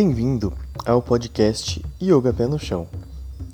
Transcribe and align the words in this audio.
Bem-vindo 0.00 0.52
ao 0.86 1.02
podcast 1.02 1.84
Yoga 2.00 2.32
Pé 2.32 2.46
no 2.46 2.56
Chão, 2.56 2.86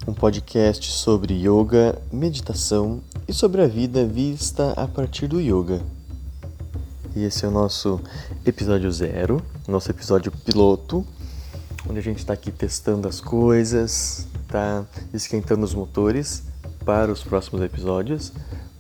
um 0.07 0.13
podcast 0.13 0.93
sobre 0.93 1.33
yoga, 1.33 1.99
meditação 2.13 3.01
e 3.27 3.33
sobre 3.33 3.63
a 3.63 3.67
vida 3.67 4.07
vista 4.07 4.73
a 4.73 4.87
partir 4.87 5.27
do 5.27 5.41
yoga. 5.41 5.81
E 7.17 7.25
esse 7.25 7.47
é 7.47 7.49
o 7.49 7.51
nosso 7.51 7.99
episódio 8.45 8.93
zero, 8.93 9.43
nosso 9.67 9.91
episódio 9.91 10.31
piloto, 10.31 11.03
onde 11.89 11.99
a 11.99 12.03
gente 12.03 12.19
está 12.19 12.35
aqui 12.35 12.53
testando 12.53 13.09
as 13.09 13.23
coisas, 13.23 14.29
está 14.43 14.85
esquentando 15.15 15.65
os 15.65 15.73
motores 15.73 16.43
para 16.85 17.11
os 17.11 17.23
próximos 17.23 17.63
episódios. 17.63 18.35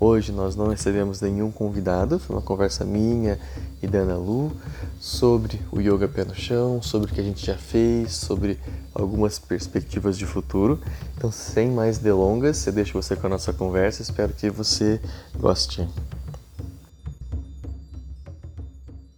Hoje 0.06 0.32
nós 0.32 0.54
não 0.54 0.68
recebemos 0.68 1.22
nenhum 1.22 1.50
convidado, 1.50 2.18
foi 2.18 2.36
uma 2.36 2.42
conversa 2.42 2.84
minha 2.84 3.40
e 3.82 3.86
da 3.86 4.00
Ana 4.00 4.18
Lu 4.18 4.52
sobre 5.00 5.58
o 5.72 5.80
yoga 5.80 6.06
pé 6.06 6.26
no 6.26 6.34
chão, 6.34 6.82
sobre 6.82 7.10
o 7.10 7.14
que 7.14 7.22
a 7.22 7.24
gente 7.24 7.46
já 7.46 7.56
fez, 7.56 8.14
sobre 8.14 8.60
algumas 8.94 9.38
perspectivas 9.38 10.18
de 10.18 10.26
futuro. 10.26 10.78
Então, 11.16 11.32
sem 11.32 11.70
mais 11.70 11.96
delongas, 11.96 12.66
eu 12.66 12.72
deixo 12.74 12.92
você 12.92 13.16
com 13.16 13.28
a 13.28 13.30
nossa 13.30 13.50
conversa, 13.54 14.02
espero 14.02 14.34
que 14.34 14.50
você 14.50 15.00
goste. 15.38 15.88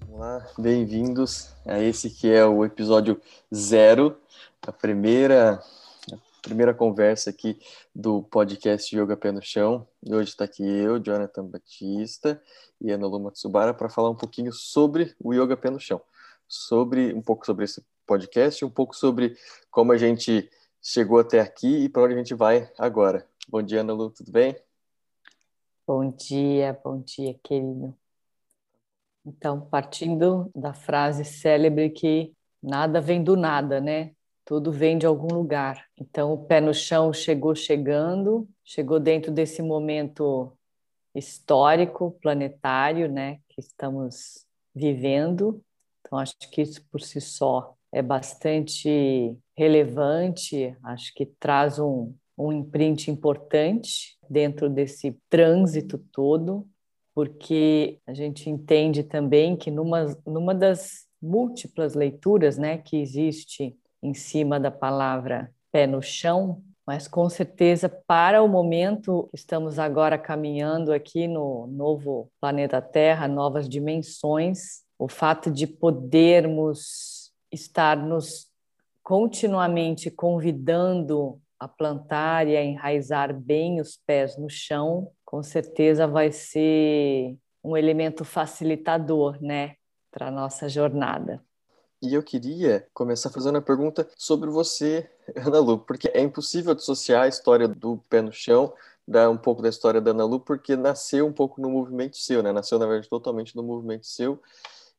Vamos 0.02 0.20
lá, 0.20 0.46
bem-vindos 0.56 1.48
a 1.66 1.80
esse 1.80 2.10
que 2.10 2.30
é 2.30 2.46
o 2.46 2.64
episódio 2.64 3.20
zero, 3.52 4.16
a 4.64 4.70
primeira 4.70 5.60
primeira 6.46 6.72
conversa 6.72 7.30
aqui 7.30 7.58
do 7.92 8.22
podcast 8.22 8.96
Yoga 8.96 9.16
Pé 9.16 9.32
no 9.32 9.42
Chão. 9.42 9.84
E 10.00 10.14
hoje 10.14 10.30
está 10.30 10.44
aqui 10.44 10.62
eu, 10.62 11.00
Jonathan 11.00 11.44
Batista 11.44 12.40
e 12.80 12.92
Ana 12.92 13.08
Luma 13.08 13.32
Tsubara 13.32 13.74
para 13.74 13.88
falar 13.88 14.10
um 14.10 14.14
pouquinho 14.14 14.52
sobre 14.52 15.12
o 15.18 15.34
Yoga 15.34 15.56
Pé 15.56 15.70
no 15.70 15.80
Chão, 15.80 16.00
sobre 16.46 17.12
um 17.12 17.20
pouco 17.20 17.44
sobre 17.44 17.64
esse 17.64 17.84
podcast, 18.06 18.64
um 18.64 18.70
pouco 18.70 18.94
sobre 18.94 19.36
como 19.72 19.90
a 19.90 19.96
gente 19.96 20.48
chegou 20.80 21.18
até 21.18 21.40
aqui 21.40 21.84
e 21.84 21.88
para 21.88 22.02
onde 22.02 22.14
a 22.14 22.18
gente 22.18 22.32
vai 22.32 22.70
agora. 22.78 23.26
Bom 23.48 23.60
dia, 23.60 23.80
Ana 23.80 23.92
Lu, 23.92 24.10
tudo 24.10 24.30
bem? 24.30 24.56
Bom 25.84 26.12
dia, 26.12 26.78
bom 26.84 27.00
dia, 27.00 27.34
querido. 27.42 27.92
Então, 29.24 29.60
partindo 29.60 30.48
da 30.54 30.72
frase 30.72 31.24
célebre 31.24 31.90
que 31.90 32.32
nada 32.62 33.00
vem 33.00 33.24
do 33.24 33.36
nada, 33.36 33.80
né? 33.80 34.15
Tudo 34.46 34.70
vem 34.70 34.96
de 34.96 35.04
algum 35.04 35.34
lugar. 35.34 35.84
Então, 35.98 36.32
o 36.32 36.38
pé 36.38 36.60
no 36.60 36.72
chão 36.72 37.12
chegou 37.12 37.54
chegando, 37.54 38.48
chegou 38.64 39.00
dentro 39.00 39.32
desse 39.32 39.60
momento 39.60 40.56
histórico, 41.12 42.16
planetário, 42.22 43.10
né, 43.10 43.40
que 43.48 43.60
estamos 43.60 44.46
vivendo. 44.72 45.60
Então, 46.00 46.16
acho 46.16 46.36
que 46.52 46.62
isso 46.62 46.80
por 46.90 47.00
si 47.00 47.20
só 47.20 47.74
é 47.90 48.00
bastante 48.00 49.36
relevante, 49.56 50.76
acho 50.84 51.12
que 51.14 51.26
traz 51.26 51.80
um, 51.80 52.14
um 52.38 52.52
imprint 52.52 53.10
importante 53.10 54.16
dentro 54.30 54.70
desse 54.70 55.18
trânsito 55.28 55.98
todo, 56.12 56.68
porque 57.12 57.98
a 58.06 58.14
gente 58.14 58.48
entende 58.48 59.02
também 59.02 59.56
que 59.56 59.72
numa, 59.72 60.16
numa 60.24 60.54
das 60.54 61.06
múltiplas 61.20 61.94
leituras 61.94 62.56
né, 62.56 62.78
que 62.78 62.96
existe 62.98 63.76
em 64.06 64.14
cima 64.14 64.60
da 64.60 64.70
palavra 64.70 65.52
pé 65.72 65.86
no 65.86 66.00
chão, 66.00 66.62
mas 66.86 67.08
com 67.08 67.28
certeza 67.28 67.88
para 67.88 68.42
o 68.42 68.48
momento 68.48 69.28
estamos 69.34 69.78
agora 69.78 70.16
caminhando 70.16 70.92
aqui 70.92 71.26
no 71.26 71.66
novo 71.66 72.30
planeta 72.40 72.80
Terra, 72.80 73.26
novas 73.26 73.68
dimensões, 73.68 74.84
o 74.98 75.08
fato 75.08 75.50
de 75.50 75.66
podermos 75.66 77.32
estar 77.50 77.96
nos 77.96 78.46
continuamente 79.02 80.10
convidando 80.10 81.40
a 81.58 81.66
plantar 81.66 82.46
e 82.46 82.56
a 82.56 82.62
enraizar 82.62 83.34
bem 83.34 83.80
os 83.80 83.96
pés 84.06 84.36
no 84.36 84.48
chão, 84.48 85.10
com 85.24 85.42
certeza 85.42 86.06
vai 86.06 86.30
ser 86.30 87.36
um 87.64 87.76
elemento 87.76 88.24
facilitador, 88.24 89.42
né, 89.42 89.74
para 90.10 90.28
a 90.28 90.30
nossa 90.30 90.68
jornada. 90.68 91.45
E 92.06 92.14
eu 92.14 92.22
queria 92.22 92.86
começar 92.94 93.30
fazendo 93.30 93.56
uma 93.56 93.62
pergunta 93.62 94.08
sobre 94.16 94.48
você, 94.48 95.10
Ana 95.34 95.58
Lu, 95.58 95.76
porque 95.80 96.08
é 96.14 96.20
impossível 96.20 96.72
dissociar 96.72 97.24
a 97.24 97.28
história 97.28 97.66
do 97.66 97.96
pé 98.08 98.22
no 98.22 98.32
chão 98.32 98.72
da 99.08 99.28
um 99.28 99.36
pouco 99.36 99.60
da 99.60 99.68
história 99.68 100.00
da 100.00 100.12
Ana 100.12 100.24
Lu, 100.24 100.38
porque 100.38 100.76
nasceu 100.76 101.26
um 101.26 101.32
pouco 101.32 101.60
no 101.60 101.68
movimento 101.68 102.16
seu, 102.16 102.44
né? 102.44 102.52
Nasceu, 102.52 102.78
na 102.78 102.86
verdade, 102.86 103.08
totalmente 103.08 103.56
no 103.56 103.62
movimento 103.64 104.06
seu. 104.06 104.40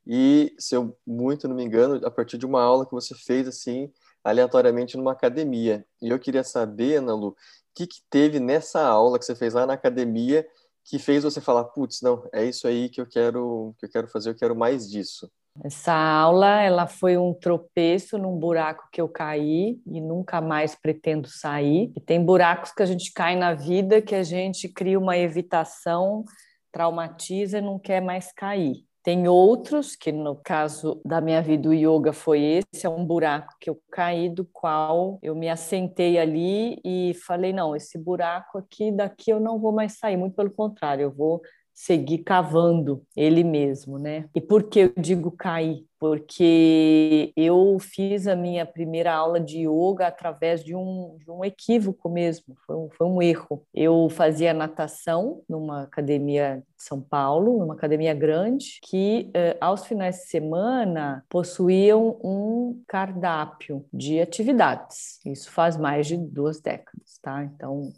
E, 0.05 0.53
se 0.59 0.75
eu 0.75 0.97
muito 1.07 1.47
não 1.47 1.55
me 1.55 1.63
engano, 1.63 2.05
a 2.05 2.11
partir 2.11 2.37
de 2.37 2.45
uma 2.45 2.61
aula 2.61 2.85
que 2.85 2.91
você 2.91 3.15
fez, 3.15 3.47
assim, 3.47 3.89
aleatoriamente 4.21 4.97
numa 4.97 5.13
academia. 5.13 5.85
E 6.01 6.09
eu 6.09 6.19
queria 6.19 6.43
saber, 6.43 6.97
Ana 6.97 7.15
Lu, 7.15 7.29
o 7.29 7.35
que, 7.73 7.87
que 7.87 8.01
teve 8.09 8.37
nessa 8.37 8.85
aula 8.85 9.17
que 9.17 9.23
você 9.23 9.35
fez 9.35 9.53
lá 9.53 9.65
na 9.65 9.73
academia 9.75 10.45
que 10.83 10.99
fez 10.99 11.23
você 11.23 11.39
falar, 11.39 11.65
putz, 11.65 12.01
não, 12.01 12.27
é 12.33 12.45
isso 12.45 12.67
aí 12.67 12.89
que 12.89 12.99
eu 12.99 13.05
quero, 13.05 13.73
que 13.77 13.85
eu 13.85 13.89
quero 13.89 14.07
fazer, 14.09 14.29
eu 14.29 14.35
quero 14.35 14.55
mais 14.55 14.89
disso. 14.89 15.29
Essa 15.63 15.93
aula 15.93 16.61
ela 16.61 16.87
foi 16.87 17.17
um 17.17 17.33
tropeço 17.33 18.17
num 18.17 18.37
buraco 18.37 18.87
que 18.91 19.01
eu 19.01 19.09
caí 19.09 19.79
e 19.85 19.99
nunca 19.99 20.39
mais 20.39 20.75
pretendo 20.75 21.27
sair. 21.27 21.91
E 21.95 22.01
tem 22.01 22.23
buracos 22.23 22.71
que 22.71 22.83
a 22.83 22.85
gente 22.85 23.11
cai 23.11 23.35
na 23.35 23.53
vida 23.53 24.01
que 24.01 24.15
a 24.15 24.23
gente 24.23 24.69
cria 24.69 24.99
uma 24.99 25.17
evitação, 25.17 26.23
traumatiza 26.71 27.57
e 27.57 27.61
não 27.61 27.79
quer 27.79 28.01
mais 28.01 28.31
cair. 28.31 28.87
Tem 29.07 29.25
outros, 29.25 29.95
que 29.95 30.11
no 30.11 30.35
caso 30.35 31.01
da 31.05 31.21
minha 31.21 31.41
vida 31.41 31.69
o 31.69 31.73
yoga 31.73 32.11
foi 32.11 32.41
esse, 32.41 32.85
é 32.85 32.89
um 32.89 33.05
buraco 33.05 33.55
que 33.57 33.69
eu 33.69 33.79
caí, 33.89 34.27
do 34.27 34.43
qual 34.43 35.17
eu 35.23 35.33
me 35.33 35.47
assentei 35.47 36.19
ali 36.19 36.77
e 36.83 37.13
falei, 37.25 37.53
não, 37.53 37.73
esse 37.73 37.97
buraco 37.97 38.57
aqui, 38.57 38.91
daqui 38.91 39.31
eu 39.31 39.39
não 39.39 39.59
vou 39.59 39.71
mais 39.71 39.97
sair, 39.97 40.17
muito 40.17 40.35
pelo 40.35 40.51
contrário, 40.51 41.03
eu 41.03 41.11
vou 41.11 41.41
seguir 41.77 42.17
cavando 42.23 43.03
ele 43.15 43.43
mesmo, 43.43 43.99
né? 43.99 44.27
E 44.33 44.41
por 44.41 44.63
que 44.63 44.79
eu 44.79 44.93
digo 44.97 45.29
cair? 45.29 45.85
Porque 45.99 47.31
eu 47.35 47.77
fiz 47.79 48.25
a 48.25 48.35
minha 48.35 48.65
primeira 48.65 49.13
aula 49.13 49.39
de 49.39 49.67
yoga 49.67 50.07
através 50.07 50.63
de 50.63 50.75
um, 50.75 51.15
de 51.19 51.29
um 51.29 51.45
equívoco 51.45 52.09
mesmo, 52.09 52.55
foi 52.65 52.75
um, 52.75 52.89
foi 52.89 53.05
um 53.05 53.21
erro. 53.21 53.63
Eu 53.75 54.09
fazia 54.09 54.55
natação 54.55 55.43
numa 55.47 55.83
academia 55.83 56.63
de 56.75 56.83
São 56.83 56.99
Paulo, 56.99 57.59
numa 57.59 57.75
academia 57.75 58.13
grande, 58.15 58.79
que 58.81 59.29
eh, 59.35 59.55
aos 59.61 59.85
finais 59.85 60.15
de 60.15 60.27
semana 60.29 61.23
possuíam 61.29 62.19
um 62.23 62.81
cardápio 62.87 63.85
de 63.93 64.19
atividades. 64.19 65.19
Isso 65.23 65.51
faz 65.51 65.77
mais 65.77 66.07
de 66.07 66.17
duas 66.17 66.59
décadas, 66.59 67.19
tá? 67.21 67.43
Então, 67.43 67.91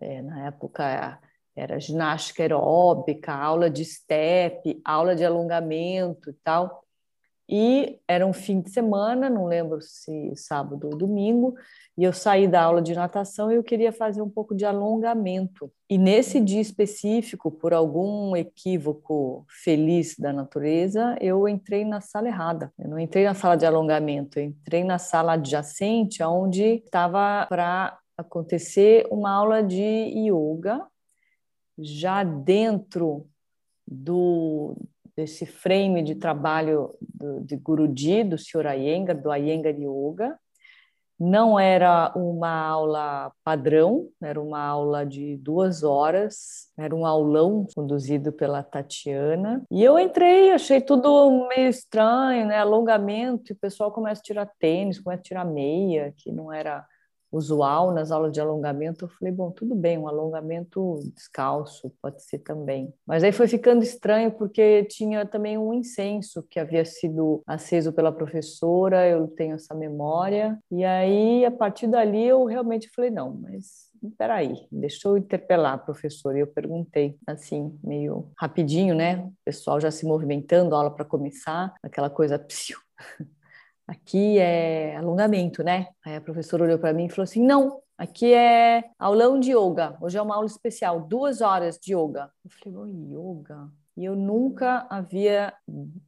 é, 0.00 0.20
na 0.20 0.46
época 0.46 1.20
era 1.56 1.78
ginástica 1.78 2.42
aeróbica, 2.42 3.32
aula 3.32 3.70
de 3.70 3.84
step, 3.84 4.80
aula 4.84 5.14
de 5.14 5.24
alongamento 5.24 6.30
e 6.30 6.34
tal. 6.42 6.84
E 7.48 8.00
era 8.08 8.26
um 8.26 8.32
fim 8.32 8.60
de 8.60 8.70
semana, 8.70 9.28
não 9.28 9.44
lembro 9.44 9.80
se 9.82 10.34
sábado 10.34 10.88
ou 10.88 10.96
domingo, 10.96 11.54
e 11.96 12.02
eu 12.02 12.12
saí 12.12 12.48
da 12.48 12.62
aula 12.62 12.80
de 12.80 12.94
natação 12.94 13.52
e 13.52 13.56
eu 13.56 13.62
queria 13.62 13.92
fazer 13.92 14.22
um 14.22 14.30
pouco 14.30 14.54
de 14.54 14.64
alongamento. 14.64 15.70
E 15.88 15.98
nesse 15.98 16.40
dia 16.40 16.60
específico, 16.60 17.50
por 17.50 17.74
algum 17.74 18.34
equívoco 18.34 19.44
feliz 19.62 20.16
da 20.18 20.32
natureza, 20.32 21.16
eu 21.20 21.46
entrei 21.46 21.84
na 21.84 22.00
sala 22.00 22.28
errada. 22.28 22.72
Eu 22.78 22.88
não 22.88 22.98
entrei 22.98 23.24
na 23.24 23.34
sala 23.34 23.56
de 23.56 23.66
alongamento, 23.66 24.38
eu 24.38 24.44
entrei 24.44 24.82
na 24.82 24.98
sala 24.98 25.34
adjacente, 25.34 26.22
onde 26.22 26.82
estava 26.84 27.46
para 27.46 27.98
acontecer 28.16 29.06
uma 29.10 29.30
aula 29.30 29.62
de 29.62 29.82
yoga 29.82 30.80
já 31.78 32.22
dentro 32.22 33.26
do 33.86 34.76
desse 35.16 35.46
frame 35.46 36.02
de 36.02 36.16
trabalho 36.16 36.94
do, 37.00 37.40
de 37.40 37.56
Guruji, 37.56 38.24
do 38.24 38.36
Sr. 38.36 38.66
Iyengar, 38.76 39.20
do 39.20 39.32
Iyengar 39.32 39.74
Yoga. 39.78 40.36
Não 41.18 41.58
era 41.60 42.12
uma 42.16 42.50
aula 42.50 43.32
padrão, 43.44 44.08
era 44.20 44.40
uma 44.40 44.60
aula 44.60 45.06
de 45.06 45.36
duas 45.36 45.84
horas, 45.84 46.68
era 46.76 46.92
um 46.92 47.06
aulão 47.06 47.64
conduzido 47.72 48.32
pela 48.32 48.64
Tatiana. 48.64 49.62
E 49.70 49.82
eu 49.82 49.96
entrei, 49.96 50.50
achei 50.50 50.80
tudo 50.80 51.46
meio 51.48 51.68
estranho, 51.68 52.46
né? 52.46 52.58
Alongamento, 52.58 53.52
e 53.52 53.54
o 53.54 53.58
pessoal 53.58 53.92
começa 53.92 54.20
a 54.20 54.24
tirar 54.24 54.50
tênis, 54.58 54.98
começa 54.98 55.20
a 55.20 55.24
tirar 55.24 55.44
meia, 55.44 56.12
que 56.16 56.32
não 56.32 56.52
era 56.52 56.84
usual 57.36 57.92
nas 57.92 58.10
aulas 58.10 58.32
de 58.32 58.40
alongamento, 58.40 59.04
eu 59.04 59.08
falei, 59.08 59.32
bom, 59.32 59.50
tudo 59.50 59.74
bem, 59.74 59.98
um 59.98 60.08
alongamento 60.08 61.00
descalço 61.14 61.92
pode 62.00 62.22
ser 62.22 62.38
também. 62.38 62.92
Mas 63.06 63.24
aí 63.24 63.32
foi 63.32 63.48
ficando 63.48 63.82
estranho 63.82 64.30
porque 64.30 64.84
tinha 64.84 65.26
também 65.26 65.58
um 65.58 65.72
incenso 65.72 66.42
que 66.48 66.60
havia 66.60 66.84
sido 66.84 67.42
aceso 67.46 67.92
pela 67.92 68.12
professora, 68.12 69.06
eu 69.08 69.26
tenho 69.28 69.54
essa 69.54 69.74
memória. 69.74 70.58
E 70.70 70.84
aí, 70.84 71.44
a 71.44 71.50
partir 71.50 71.86
dali, 71.86 72.24
eu 72.24 72.44
realmente 72.44 72.90
falei, 72.94 73.10
não, 73.10 73.34
mas 73.34 73.92
peraí, 74.10 74.66
deixa 74.70 75.08
eu 75.08 75.16
interpelar 75.16 75.74
a 75.74 75.78
professora. 75.78 76.38
E 76.38 76.40
eu 76.40 76.46
perguntei, 76.46 77.16
assim, 77.26 77.78
meio 77.82 78.30
rapidinho, 78.38 78.94
né? 78.94 79.18
O 79.18 79.32
pessoal 79.44 79.80
já 79.80 79.90
se 79.90 80.06
movimentando, 80.06 80.74
a 80.74 80.78
aula 80.78 80.94
para 80.94 81.04
começar, 81.04 81.74
aquela 81.82 82.10
coisa 82.10 82.38
psiu. 82.38 82.78
Aqui 83.86 84.38
é 84.38 84.96
alongamento, 84.96 85.62
né? 85.62 85.88
Aí 86.04 86.16
a 86.16 86.20
professora 86.20 86.64
olhou 86.64 86.78
para 86.78 86.92
mim 86.92 87.06
e 87.06 87.10
falou 87.10 87.24
assim: 87.24 87.44
não, 87.44 87.80
aqui 87.96 88.32
é 88.32 88.84
aulão 88.98 89.38
de 89.38 89.52
yoga. 89.52 89.96
Hoje 90.00 90.18
é 90.18 90.22
uma 90.22 90.34
aula 90.34 90.46
especial, 90.46 91.00
duas 91.00 91.40
horas 91.40 91.78
de 91.78 91.94
yoga. 91.94 92.30
Eu 92.44 92.50
falei, 92.50 92.78
oh, 92.78 92.86
yoga? 92.86 93.70
E 93.96 94.04
eu 94.04 94.16
nunca 94.16 94.86
havia 94.90 95.52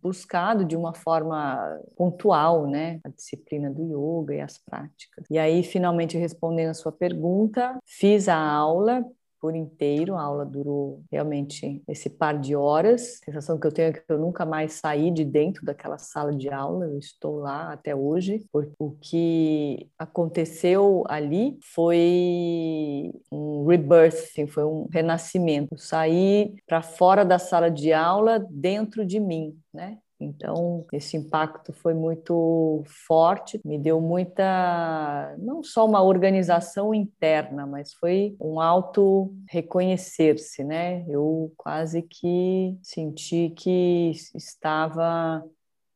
buscado 0.02 0.64
de 0.64 0.76
uma 0.76 0.93
forma 0.93 1.81
pontual, 1.96 2.67
né, 2.67 3.00
a 3.05 3.08
disciplina 3.08 3.70
do 3.70 3.84
yoga 3.84 4.34
e 4.34 4.40
as 4.40 4.58
práticas. 4.58 5.25
E 5.31 5.38
aí, 5.38 5.62
finalmente 5.62 6.19
respondendo 6.19 6.70
a 6.70 6.75
sua 6.75 6.90
pergunta, 6.90 7.79
fiz 7.87 8.29
a 8.29 8.37
aula, 8.37 9.05
por 9.46 9.54
inteiro. 9.54 10.16
A 10.16 10.22
aula 10.22 10.44
durou 10.44 11.04
realmente 11.10 11.81
esse 11.87 12.10
par 12.10 12.37
de 12.37 12.56
horas. 12.56 13.20
A 13.22 13.26
sensação 13.26 13.56
que 13.56 13.64
eu 13.64 13.70
tenho 13.70 13.90
é 13.90 13.93
que 13.93 14.02
eu 14.08 14.19
nunca 14.19 14.44
mais 14.44 14.72
saí 14.72 15.08
de 15.12 15.25
dentro 15.25 15.64
daquela 15.64 15.98
sala 15.98 16.34
de 16.34 16.48
aula. 16.48 16.87
Eu 16.87 16.98
estou 16.98 17.37
lá 17.37 17.72
até 17.72 17.94
hoje. 17.94 18.44
O 18.76 18.90
que 18.90 19.88
aconteceu 19.96 21.04
ali 21.06 21.56
foi 21.62 23.12
um 23.31 23.64
rebirth, 23.66 24.14
assim, 24.14 24.48
foi 24.48 24.64
um 24.64 24.88
renascimento. 24.93 25.75
Eu 25.75 25.78
saí 25.78 26.56
para 26.66 26.82
fora 26.82 27.25
da 27.25 27.38
sala 27.38 27.70
de 27.70 27.93
aula, 27.93 28.44
dentro 28.50 29.06
de 29.06 29.20
mim, 29.20 29.56
né? 29.72 29.98
Então, 30.19 30.87
esse 30.93 31.17
impacto 31.17 31.75
foi 31.75 31.93
muito 31.93 32.83
forte, 32.87 33.61
me 33.65 33.79
deu 33.79 34.01
muita, 34.01 35.37
não 35.39 35.63
só 35.63 35.85
uma 35.85 36.03
organização 36.03 36.95
interna, 36.95 37.67
mas 37.67 37.93
foi 37.93 38.35
um 38.41 38.59
auto 38.59 39.35
reconhecer-se, 39.51 40.65
né? 40.65 41.05
Eu 41.07 41.53
quase 41.57 42.01
que 42.01 42.79
senti 42.83 43.51
que 43.51 44.13
estava 44.35 45.45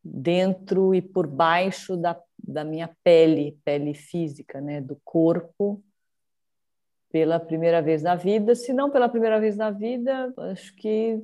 dentro 0.04 0.94
e 0.94 1.00
por 1.00 1.26
baixo 1.26 1.96
da, 1.96 2.20
da 2.38 2.62
minha 2.62 2.90
pele, 3.02 3.58
pele 3.64 3.94
física, 3.94 4.60
né? 4.60 4.82
Do 4.82 5.00
corpo, 5.02 5.82
pela 7.10 7.40
primeira 7.40 7.80
vez 7.80 8.02
na 8.02 8.14
vida, 8.14 8.54
se 8.54 8.72
não 8.72 8.90
pela 8.90 9.08
primeira 9.08 9.40
vez 9.40 9.56
na 9.56 9.70
vida, 9.70 10.32
acho 10.36 10.74
que 10.76 11.20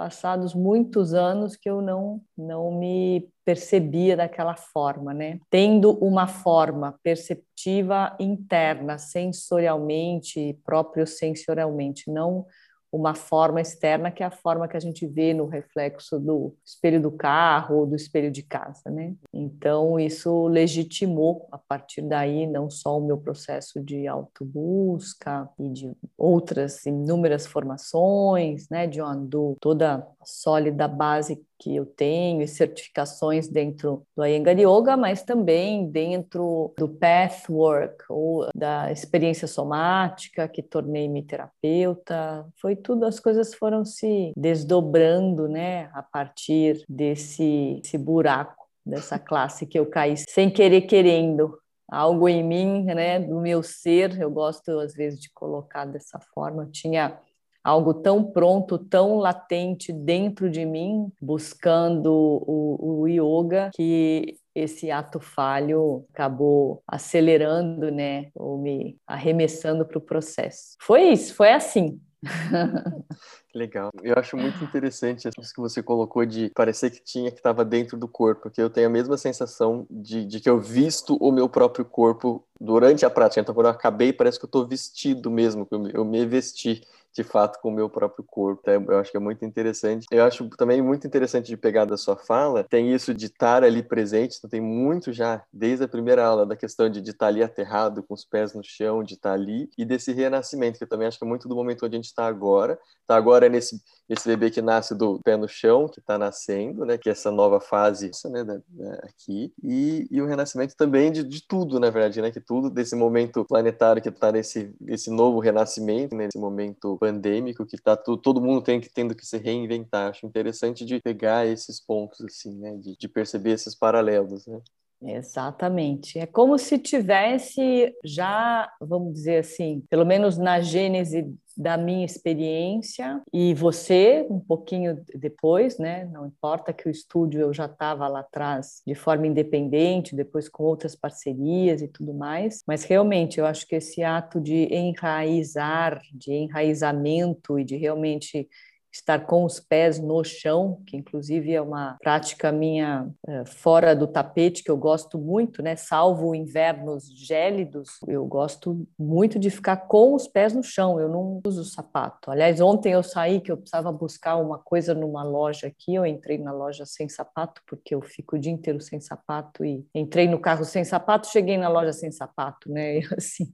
passados 0.00 0.54
muitos 0.54 1.12
anos 1.12 1.56
que 1.56 1.68
eu 1.68 1.82
não 1.82 2.22
não 2.34 2.72
me 2.72 3.28
percebia 3.44 4.16
daquela 4.16 4.56
forma, 4.56 5.12
né? 5.12 5.38
Tendo 5.50 5.92
uma 6.02 6.26
forma 6.26 6.98
perceptiva 7.02 8.16
interna, 8.18 8.96
sensorialmente, 8.96 10.58
próprio 10.64 11.06
sensorialmente, 11.06 12.10
não 12.10 12.46
uma 12.92 13.14
forma 13.14 13.60
externa 13.60 14.10
que 14.10 14.22
é 14.22 14.26
a 14.26 14.30
forma 14.30 14.66
que 14.66 14.76
a 14.76 14.80
gente 14.80 15.06
vê 15.06 15.32
no 15.32 15.46
reflexo 15.46 16.18
do 16.18 16.54
espelho 16.64 17.00
do 17.00 17.10
carro 17.10 17.78
ou 17.78 17.86
do 17.86 17.94
espelho 17.94 18.30
de 18.30 18.42
casa, 18.42 18.90
né? 18.90 19.14
Então 19.32 19.98
isso 19.98 20.48
legitimou 20.48 21.48
a 21.52 21.58
partir 21.58 22.02
daí 22.02 22.46
não 22.46 22.68
só 22.68 22.98
o 22.98 23.04
meu 23.04 23.18
processo 23.18 23.80
de 23.80 24.06
autobusca 24.06 25.48
e 25.58 25.68
de 25.68 25.96
outras 26.16 26.84
inúmeras 26.86 27.46
formações, 27.46 28.68
né, 28.68 28.86
de 28.86 29.00
onde 29.00 29.36
toda 29.60 29.96
a 30.20 30.24
sólida 30.24 30.88
base 30.88 31.40
que 31.60 31.76
eu 31.76 31.84
tenho 31.84 32.40
e 32.40 32.48
certificações 32.48 33.46
dentro 33.46 34.02
do 34.16 34.24
Iyengar 34.24 34.58
Yoga, 34.58 34.96
mas 34.96 35.22
também 35.22 35.90
dentro 35.90 36.72
do 36.78 36.88
Pathwork 36.88 38.02
ou 38.08 38.48
da 38.54 38.90
experiência 38.90 39.46
somática 39.46 40.48
que 40.48 40.62
tornei-me 40.62 41.22
terapeuta. 41.22 42.46
Foi 42.56 42.74
tudo, 42.74 43.04
as 43.04 43.20
coisas 43.20 43.54
foram 43.54 43.84
se 43.84 44.32
desdobrando, 44.34 45.46
né, 45.46 45.90
a 45.92 46.02
partir 46.02 46.82
desse, 46.88 47.80
desse 47.82 47.98
buraco, 47.98 48.66
dessa 48.84 49.18
classe 49.18 49.66
que 49.66 49.78
eu 49.78 49.84
caí 49.84 50.16
sem 50.16 50.50
querer 50.50 50.82
querendo, 50.82 51.58
algo 51.86 52.26
em 52.28 52.42
mim, 52.42 52.84
né, 52.84 53.20
do 53.20 53.38
meu 53.40 53.62
ser, 53.62 54.18
eu 54.18 54.30
gosto 54.30 54.70
às 54.78 54.94
vezes 54.94 55.20
de 55.20 55.30
colocar 55.34 55.84
dessa 55.84 56.18
forma, 56.32 56.68
tinha 56.72 57.18
algo 57.62 57.94
tão 57.94 58.24
pronto, 58.24 58.78
tão 58.78 59.16
latente 59.18 59.92
dentro 59.92 60.50
de 60.50 60.64
mim, 60.64 61.10
buscando 61.20 62.12
o, 62.12 63.02
o 63.02 63.08
yoga, 63.08 63.70
que 63.74 64.36
esse 64.54 64.90
ato 64.90 65.20
falho 65.20 66.04
acabou 66.12 66.82
acelerando, 66.86 67.90
né, 67.90 68.30
ou 68.34 68.58
me 68.58 68.96
arremessando 69.06 69.86
para 69.86 69.98
o 69.98 70.02
processo. 70.02 70.76
Foi 70.80 71.02
isso, 71.02 71.34
foi 71.34 71.52
assim. 71.52 72.00
Legal. 73.54 73.90
Eu 74.02 74.14
acho 74.16 74.36
muito 74.36 74.62
interessante 74.62 75.28
isso 75.28 75.54
que 75.54 75.60
você 75.60 75.82
colocou 75.82 76.24
de 76.24 76.50
parecer 76.50 76.90
que 76.90 77.02
tinha 77.02 77.30
que 77.30 77.38
estava 77.38 77.64
dentro 77.64 77.96
do 77.96 78.06
corpo, 78.06 78.42
porque 78.42 78.60
eu 78.60 78.70
tenho 78.70 78.86
a 78.86 78.90
mesma 78.90 79.16
sensação 79.16 79.86
de, 79.90 80.24
de 80.24 80.38
que 80.38 80.48
eu 80.48 80.60
visto 80.60 81.16
o 81.16 81.32
meu 81.32 81.48
próprio 81.48 81.84
corpo 81.84 82.44
durante 82.60 83.04
a 83.04 83.10
prática. 83.10 83.40
Então, 83.40 83.54
quando 83.54 83.66
eu 83.66 83.72
acabei, 83.72 84.12
parece 84.12 84.38
que 84.38 84.44
eu 84.44 84.48
estou 84.48 84.66
vestido 84.66 85.30
mesmo, 85.30 85.66
que 85.66 85.74
eu, 85.74 85.88
eu 85.88 86.04
me 86.04 86.24
vesti 86.26 86.82
de 87.14 87.24
fato 87.24 87.60
com 87.60 87.68
o 87.68 87.72
meu 87.72 87.88
próprio 87.88 88.24
corpo. 88.24 88.68
É, 88.68 88.76
eu 88.76 88.98
acho 88.98 89.10
que 89.10 89.16
é 89.16 89.20
muito 89.20 89.44
interessante. 89.44 90.06
Eu 90.10 90.24
acho 90.24 90.48
também 90.50 90.80
muito 90.82 91.06
interessante 91.06 91.46
de 91.46 91.56
pegar 91.56 91.84
da 91.84 91.96
sua 91.96 92.16
fala, 92.16 92.64
tem 92.64 92.92
isso 92.92 93.12
de 93.14 93.26
estar 93.26 93.64
ali 93.64 93.82
presente, 93.82 94.36
então 94.38 94.50
tem 94.50 94.60
muito 94.60 95.12
já, 95.12 95.42
desde 95.52 95.84
a 95.84 95.88
primeira 95.88 96.24
aula, 96.24 96.46
da 96.46 96.56
questão 96.56 96.88
de, 96.88 97.00
de 97.00 97.10
estar 97.10 97.26
ali 97.26 97.42
aterrado, 97.42 98.02
com 98.02 98.14
os 98.14 98.24
pés 98.24 98.54
no 98.54 98.62
chão, 98.62 99.02
de 99.02 99.14
estar 99.14 99.32
ali, 99.32 99.68
e 99.76 99.84
desse 99.84 100.12
renascimento, 100.12 100.78
que 100.78 100.84
eu 100.84 100.88
também 100.88 101.08
acho 101.08 101.18
que 101.18 101.24
é 101.24 101.28
muito 101.28 101.48
do 101.48 101.54
momento 101.54 101.84
onde 101.84 101.96
a 101.96 101.98
gente 101.98 102.06
está 102.06 102.26
agora. 102.26 102.78
Está 103.02 103.16
agora 103.16 103.48
nesse 103.48 103.80
esse 104.10 104.28
bebê 104.28 104.50
que 104.50 104.60
nasce 104.60 104.92
do 104.92 105.20
pé 105.20 105.36
no 105.36 105.48
chão, 105.48 105.88
que 105.88 106.00
está 106.00 106.18
nascendo, 106.18 106.84
né, 106.84 106.98
que 106.98 107.08
é 107.08 107.12
essa 107.12 107.30
nova 107.30 107.60
fase 107.60 108.10
né, 108.24 108.42
da, 108.42 108.60
da, 108.68 108.94
aqui, 109.04 109.52
e, 109.62 110.08
e, 110.10 110.20
o 110.20 110.26
renascimento 110.26 110.74
também 110.76 111.12
de, 111.12 111.22
de, 111.22 111.46
tudo, 111.46 111.78
na 111.78 111.90
verdade, 111.90 112.20
né, 112.20 112.32
que 112.32 112.40
tudo 112.40 112.68
desse 112.68 112.96
momento 112.96 113.44
planetário 113.44 114.02
que 114.02 114.08
está 114.08 114.32
nesse 114.32 114.74
esse 114.88 115.10
novo 115.10 115.38
renascimento, 115.38 116.16
nesse 116.16 116.38
momento 116.38 116.98
pandêmico, 116.98 117.64
que 117.64 117.76
tá 117.76 117.96
tu, 117.96 118.16
todo 118.16 118.40
mundo 118.40 118.62
tem 118.62 118.80
que 118.80 118.88
tendo 118.92 119.14
que 119.14 119.24
se 119.24 119.38
reinventar. 119.38 120.10
Acho 120.10 120.26
interessante 120.26 120.84
de 120.84 121.00
pegar 121.00 121.46
esses 121.46 121.78
pontos, 121.78 122.20
assim, 122.22 122.58
né, 122.58 122.76
de, 122.76 122.96
de 122.96 123.08
perceber 123.08 123.52
esses 123.52 123.76
paralelos, 123.76 124.44
né. 124.46 124.60
Exatamente. 125.02 126.18
É 126.18 126.26
como 126.26 126.58
se 126.58 126.78
tivesse 126.78 127.90
já, 128.04 128.70
vamos 128.80 129.14
dizer 129.14 129.38
assim, 129.38 129.82
pelo 129.88 130.04
menos 130.04 130.36
na 130.36 130.60
gênese 130.60 131.26
da 131.60 131.76
minha 131.76 132.06
experiência 132.06 133.20
e 133.30 133.52
você 133.52 134.26
um 134.30 134.40
pouquinho 134.40 134.98
depois, 135.14 135.78
né? 135.78 136.06
Não 136.06 136.24
importa 136.24 136.72
que 136.72 136.88
o 136.88 136.90
estúdio 136.90 137.42
eu 137.42 137.52
já 137.52 137.66
estava 137.66 138.08
lá 138.08 138.20
atrás 138.20 138.80
de 138.86 138.94
forma 138.94 139.26
independente, 139.26 140.16
depois 140.16 140.48
com 140.48 140.64
outras 140.64 140.96
parcerias 140.96 141.82
e 141.82 141.88
tudo 141.88 142.14
mais, 142.14 142.62
mas 142.66 142.84
realmente 142.84 143.38
eu 143.38 143.44
acho 143.44 143.66
que 143.66 143.76
esse 143.76 144.02
ato 144.02 144.40
de 144.40 144.72
enraizar, 144.74 146.00
de 146.14 146.32
enraizamento 146.32 147.58
e 147.58 147.64
de 147.64 147.76
realmente 147.76 148.48
estar 148.92 149.26
com 149.26 149.44
os 149.44 149.60
pés 149.60 149.98
no 149.98 150.22
chão, 150.24 150.82
que 150.86 150.96
inclusive 150.96 151.52
é 151.52 151.60
uma 151.60 151.96
prática 152.00 152.50
minha 152.50 153.08
é, 153.26 153.44
fora 153.44 153.94
do 153.94 154.06
tapete 154.06 154.64
que 154.64 154.70
eu 154.70 154.76
gosto 154.76 155.18
muito, 155.18 155.62
né? 155.62 155.76
Salvo 155.76 156.34
invernos 156.34 157.04
gélidos, 157.16 157.98
eu 158.08 158.26
gosto 158.26 158.86
muito 158.98 159.38
de 159.38 159.50
ficar 159.50 159.76
com 159.76 160.14
os 160.14 160.26
pés 160.26 160.52
no 160.52 160.62
chão. 160.62 161.00
Eu 161.00 161.08
não 161.08 161.40
uso 161.46 161.64
sapato. 161.64 162.30
Aliás, 162.30 162.60
ontem 162.60 162.92
eu 162.92 163.02
saí 163.02 163.40
que 163.40 163.52
eu 163.52 163.56
precisava 163.56 163.92
buscar 163.92 164.36
uma 164.36 164.58
coisa 164.58 164.94
numa 164.94 165.22
loja 165.22 165.68
aqui. 165.68 165.94
Eu 165.94 166.04
entrei 166.04 166.38
na 166.38 166.52
loja 166.52 166.84
sem 166.84 167.08
sapato 167.08 167.62
porque 167.66 167.94
eu 167.94 168.02
fico 168.02 168.36
o 168.36 168.38
dia 168.38 168.52
inteiro 168.52 168.80
sem 168.80 169.00
sapato 169.00 169.64
e 169.64 169.86
entrei 169.94 170.26
no 170.28 170.40
carro 170.40 170.64
sem 170.64 170.84
sapato, 170.84 171.28
cheguei 171.28 171.56
na 171.56 171.68
loja 171.68 171.92
sem 171.92 172.10
sapato, 172.10 172.70
né? 172.70 173.00
Assim. 173.16 173.52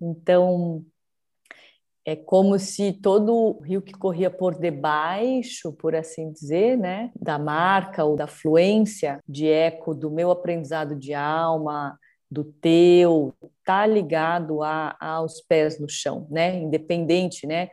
Então, 0.00 0.84
é 2.08 2.16
como 2.16 2.58
se 2.58 2.90
todo 2.90 3.34
o 3.34 3.60
rio 3.60 3.82
que 3.82 3.92
corria 3.92 4.30
por 4.30 4.58
debaixo, 4.58 5.74
por 5.74 5.94
assim 5.94 6.32
dizer, 6.32 6.74
né, 6.74 7.10
da 7.14 7.38
marca 7.38 8.02
ou 8.02 8.16
da 8.16 8.26
fluência 8.26 9.20
de 9.28 9.46
eco 9.46 9.94
do 9.94 10.10
meu 10.10 10.30
aprendizado 10.30 10.96
de 10.96 11.12
alma, 11.12 11.98
do 12.30 12.44
teu, 12.44 13.34
tá 13.62 13.84
ligado 13.86 14.62
a, 14.62 14.96
aos 14.98 15.42
pés 15.42 15.78
no 15.78 15.86
chão, 15.86 16.26
né, 16.30 16.58
independente, 16.58 17.46
né, 17.46 17.68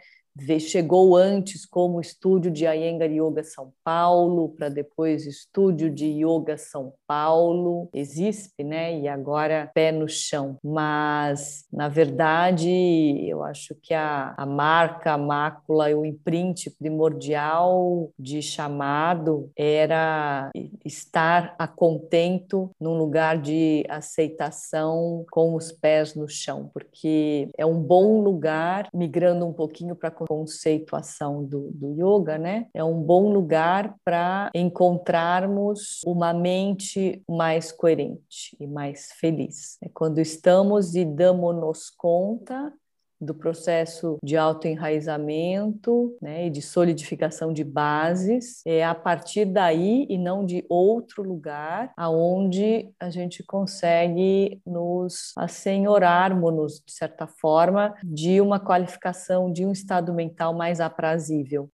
chegou 0.60 1.15
antes 1.15 1.65
como 1.65 2.01
estúdio 2.01 2.51
de 2.51 2.65
Iyengar 2.65 3.10
Yoga 3.10 3.44
São 3.44 3.72
Paulo, 3.84 4.50
para 4.50 4.70
depois 4.70 5.25
estúdio 5.25 5.89
de 5.89 6.06
Yoga 6.06 6.58
São 6.58 6.94
Paulo, 7.08 7.89
existe, 7.94 8.63
né? 8.63 9.00
E 9.00 9.08
agora 9.08 9.72
pé 9.74 9.92
no 9.92 10.08
chão. 10.08 10.58
Mas, 10.63 11.65
na 11.72 11.88
verdade, 11.88 12.70
eu 13.27 13.44
acho 13.44 13.75
que 13.82 13.94
a, 13.94 14.34
a 14.38 14.46
marca, 14.46 15.13
a 15.13 15.18
mácula 15.18 15.89
o 15.96 16.06
imprint 16.06 16.70
primordial 16.72 18.10
de 18.18 18.42
chamado 18.42 19.50
era 19.56 20.50
estar 20.84 21.56
a 21.58 21.68
contento 21.68 22.70
num 22.80 22.98
lugar 22.98 23.38
de 23.38 23.86
aceitação 23.89 25.25
com 25.32 25.56
os 25.56 25.72
pés 25.72 26.15
no 26.15 26.27
chão, 26.27 26.70
porque 26.74 27.50
é 27.58 27.65
um 27.65 27.82
bom 27.82 28.22
lugar, 28.22 28.88
migrando 28.94 29.46
um 29.46 29.54
pouquinho 29.54 29.96
para 29.96 30.10
a 30.10 30.12
conceituação 30.27 31.44
do, 31.44 31.72
do 31.72 31.91
yoga, 31.94 32.38
né? 32.38 32.67
É 32.74 32.84
um 32.84 33.01
bom 33.01 33.32
lugar 33.32 33.96
para 34.03 34.50
encontrarmos 34.53 36.01
uma 36.05 36.34
mente 36.34 37.24
mais 37.29 37.72
coerente 37.72 38.55
e 38.60 38.67
mais 38.67 39.12
feliz. 39.20 39.77
É 39.82 39.89
quando 39.89 40.20
estamos 40.20 40.96
e 40.96 41.05
damos-nos 41.05 41.89
conta 41.89 42.74
do 43.19 43.34
processo 43.34 44.17
de 44.24 44.38
autoenraizamento 44.38 46.15
né, 46.22 46.48
e 46.48 46.50
de 46.50 46.62
solidificação 46.62 47.53
de 47.53 47.63
bases, 47.63 48.62
é 48.65 48.84
a 48.84 48.95
partir 48.95 49.45
daí 49.45 50.05
e 50.10 50.17
não 50.17 50.45
de 50.45 50.65
outro 50.69 51.24
lugar, 51.24 51.91
aonde 51.98 52.93
a 53.00 53.10
gente 53.10 53.43
consegue 53.43 54.62
nos 54.65 55.34
assenhorarmos, 55.38 56.81
de 56.86 56.91
certa 56.93 57.27
forma, 57.27 57.93
de 58.03 58.41
uma 58.41 58.60
qualificação 58.60 59.51
de 59.51 59.65
um 59.65 59.72
estado 59.72 60.13
mental 60.13 60.53
mais 60.53 60.79
aprazível. 60.79 61.69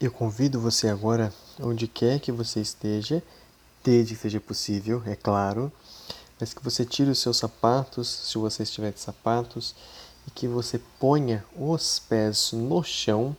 Eu 0.00 0.12
convido 0.12 0.60
você 0.60 0.86
agora, 0.88 1.32
onde 1.60 1.88
quer 1.88 2.20
que 2.20 2.30
você 2.30 2.60
esteja, 2.60 3.20
desde 3.82 4.14
que 4.14 4.20
seja 4.20 4.40
possível, 4.40 5.02
é 5.04 5.16
claro, 5.16 5.72
mas 6.38 6.54
que 6.54 6.62
você 6.62 6.84
tire 6.84 7.10
os 7.10 7.18
seus 7.18 7.36
sapatos, 7.36 8.08
se 8.08 8.38
você 8.38 8.62
estiver 8.62 8.92
de 8.92 9.00
sapatos, 9.00 9.74
e 10.26 10.30
que 10.30 10.46
você 10.46 10.78
ponha 10.98 11.44
os 11.56 11.98
pés 11.98 12.52
no 12.52 12.82
chão. 12.84 13.36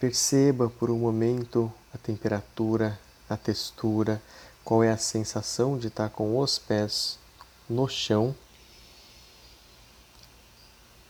Perceba 0.00 0.68
por 0.68 0.90
um 0.90 0.98
momento 0.98 1.72
a 1.94 1.98
temperatura, 1.98 2.98
a 3.28 3.36
textura, 3.36 4.20
qual 4.64 4.82
é 4.82 4.90
a 4.90 4.98
sensação 4.98 5.78
de 5.78 5.86
estar 5.86 6.10
com 6.10 6.38
os 6.38 6.58
pés 6.58 7.18
no 7.68 7.88
chão. 7.88 8.34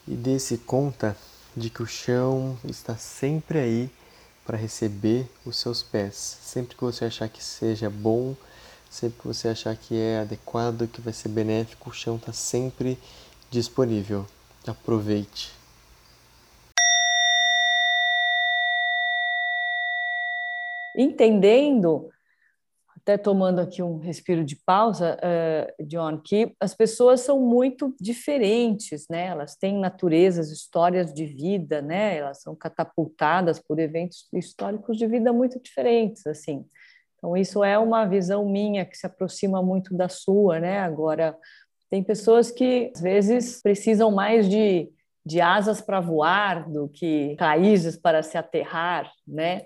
E 0.07 0.15
dê-se 0.15 0.59
conta 0.59 1.17
de 1.57 1.71
que 1.71 1.83
o 1.83 1.87
chão 1.87 2.59
está 2.65 2.97
sempre 2.97 3.59
aí 3.59 3.91
para 4.45 4.57
receber 4.57 5.31
os 5.45 5.59
seus 5.59 5.83
pés. 5.83 6.39
Sempre 6.43 6.77
que 6.77 6.85
você 6.85 7.05
achar 7.05 7.29
que 7.29 7.43
seja 7.43 7.91
bom, 7.91 8.35
Sempre 8.91 9.21
que 9.21 9.27
você 9.27 9.49
achar 9.49 9.77
que 9.77 9.97
é 9.97 10.21
adequado, 10.21 10.89
que 10.89 11.01
vai 11.01 11.13
ser 11.13 11.29
benéfico, 11.29 11.91
o 11.91 11.93
chão 11.93 12.17
está 12.17 12.33
sempre 12.33 12.99
disponível. 13.51 14.27
Aproveite. 14.67 15.53
Entendendo, 20.95 22.11
até 22.97 23.17
tomando 23.17 23.61
aqui 23.61 23.83
um 23.83 23.99
respiro 23.99 24.45
de 24.45 24.57
pausa, 24.57 25.17
uh, 25.17 25.87
John, 25.87 26.19
que 26.19 26.55
as 26.61 26.75
pessoas 26.75 27.21
são 27.21 27.41
muito 27.41 27.95
diferentes, 28.01 29.07
né? 29.09 29.27
Elas 29.27 29.55
têm 29.55 29.79
naturezas, 29.79 30.51
histórias 30.51 31.15
de 31.15 31.25
vida, 31.25 31.81
né? 31.81 32.17
Elas 32.19 32.43
são 32.43 32.55
catapultadas 32.57 33.61
por 33.61 33.79
eventos 33.79 34.27
históricos 34.35 34.99
de 34.99 35.07
vida 35.07 35.33
muito 35.33 35.61
diferentes, 35.63 36.27
assim. 36.27 36.67
Então, 37.19 37.37
isso 37.37 37.65
é 37.65 37.77
uma 37.79 38.07
visão 38.07 38.49
minha 38.49 38.85
que 38.85 38.97
se 38.97 39.07
aproxima 39.07 39.63
muito 39.63 39.95
da 39.95 40.09
sua, 40.09 40.61
né? 40.61 40.79
Agora, 40.79 41.37
tem 41.91 42.03
pessoas 42.03 42.51
que 42.51 42.93
às 42.95 43.01
vezes 43.01 43.61
precisam 43.61 44.11
mais 44.11 44.49
de, 44.49 44.89
de 45.27 45.41
asas 45.41 45.81
para 45.81 46.01
voar 46.01 46.69
do 46.71 46.89
que 46.89 47.37
raízes 47.39 47.97
para 47.97 48.23
se 48.23 48.39
aterrar, 48.39 49.11
né? 49.27 49.63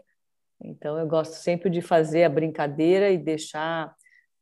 Então, 0.64 0.98
eu 0.98 1.06
gosto 1.06 1.34
sempre 1.34 1.68
de 1.68 1.82
fazer 1.82 2.24
a 2.24 2.30
brincadeira 2.30 3.10
e 3.10 3.18
deixar 3.18 3.94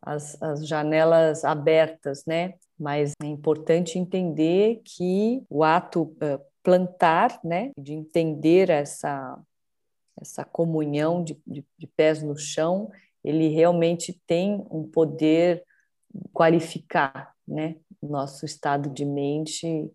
as, 0.02 0.40
as 0.40 0.66
janelas 0.66 1.44
abertas, 1.44 2.24
né? 2.26 2.54
Mas 2.78 3.12
é 3.22 3.26
importante 3.26 3.98
entender 3.98 4.80
que 4.84 5.42
o 5.50 5.64
ato 5.64 6.02
uh, 6.02 6.40
plantar, 6.62 7.40
né? 7.42 7.72
De 7.78 7.92
entender 7.92 8.70
essa 8.70 9.38
essa 10.20 10.44
comunhão 10.44 11.22
de, 11.22 11.40
de, 11.46 11.64
de 11.78 11.86
pés 11.86 12.22
no 12.22 12.36
chão, 12.36 12.90
ele 13.24 13.48
realmente 13.48 14.20
tem 14.26 14.66
um 14.70 14.84
poder 14.84 15.64
qualificar 16.32 17.34
né, 17.46 17.76
nosso 18.02 18.44
estado 18.44 18.90
de 18.90 19.04
mente 19.04 19.90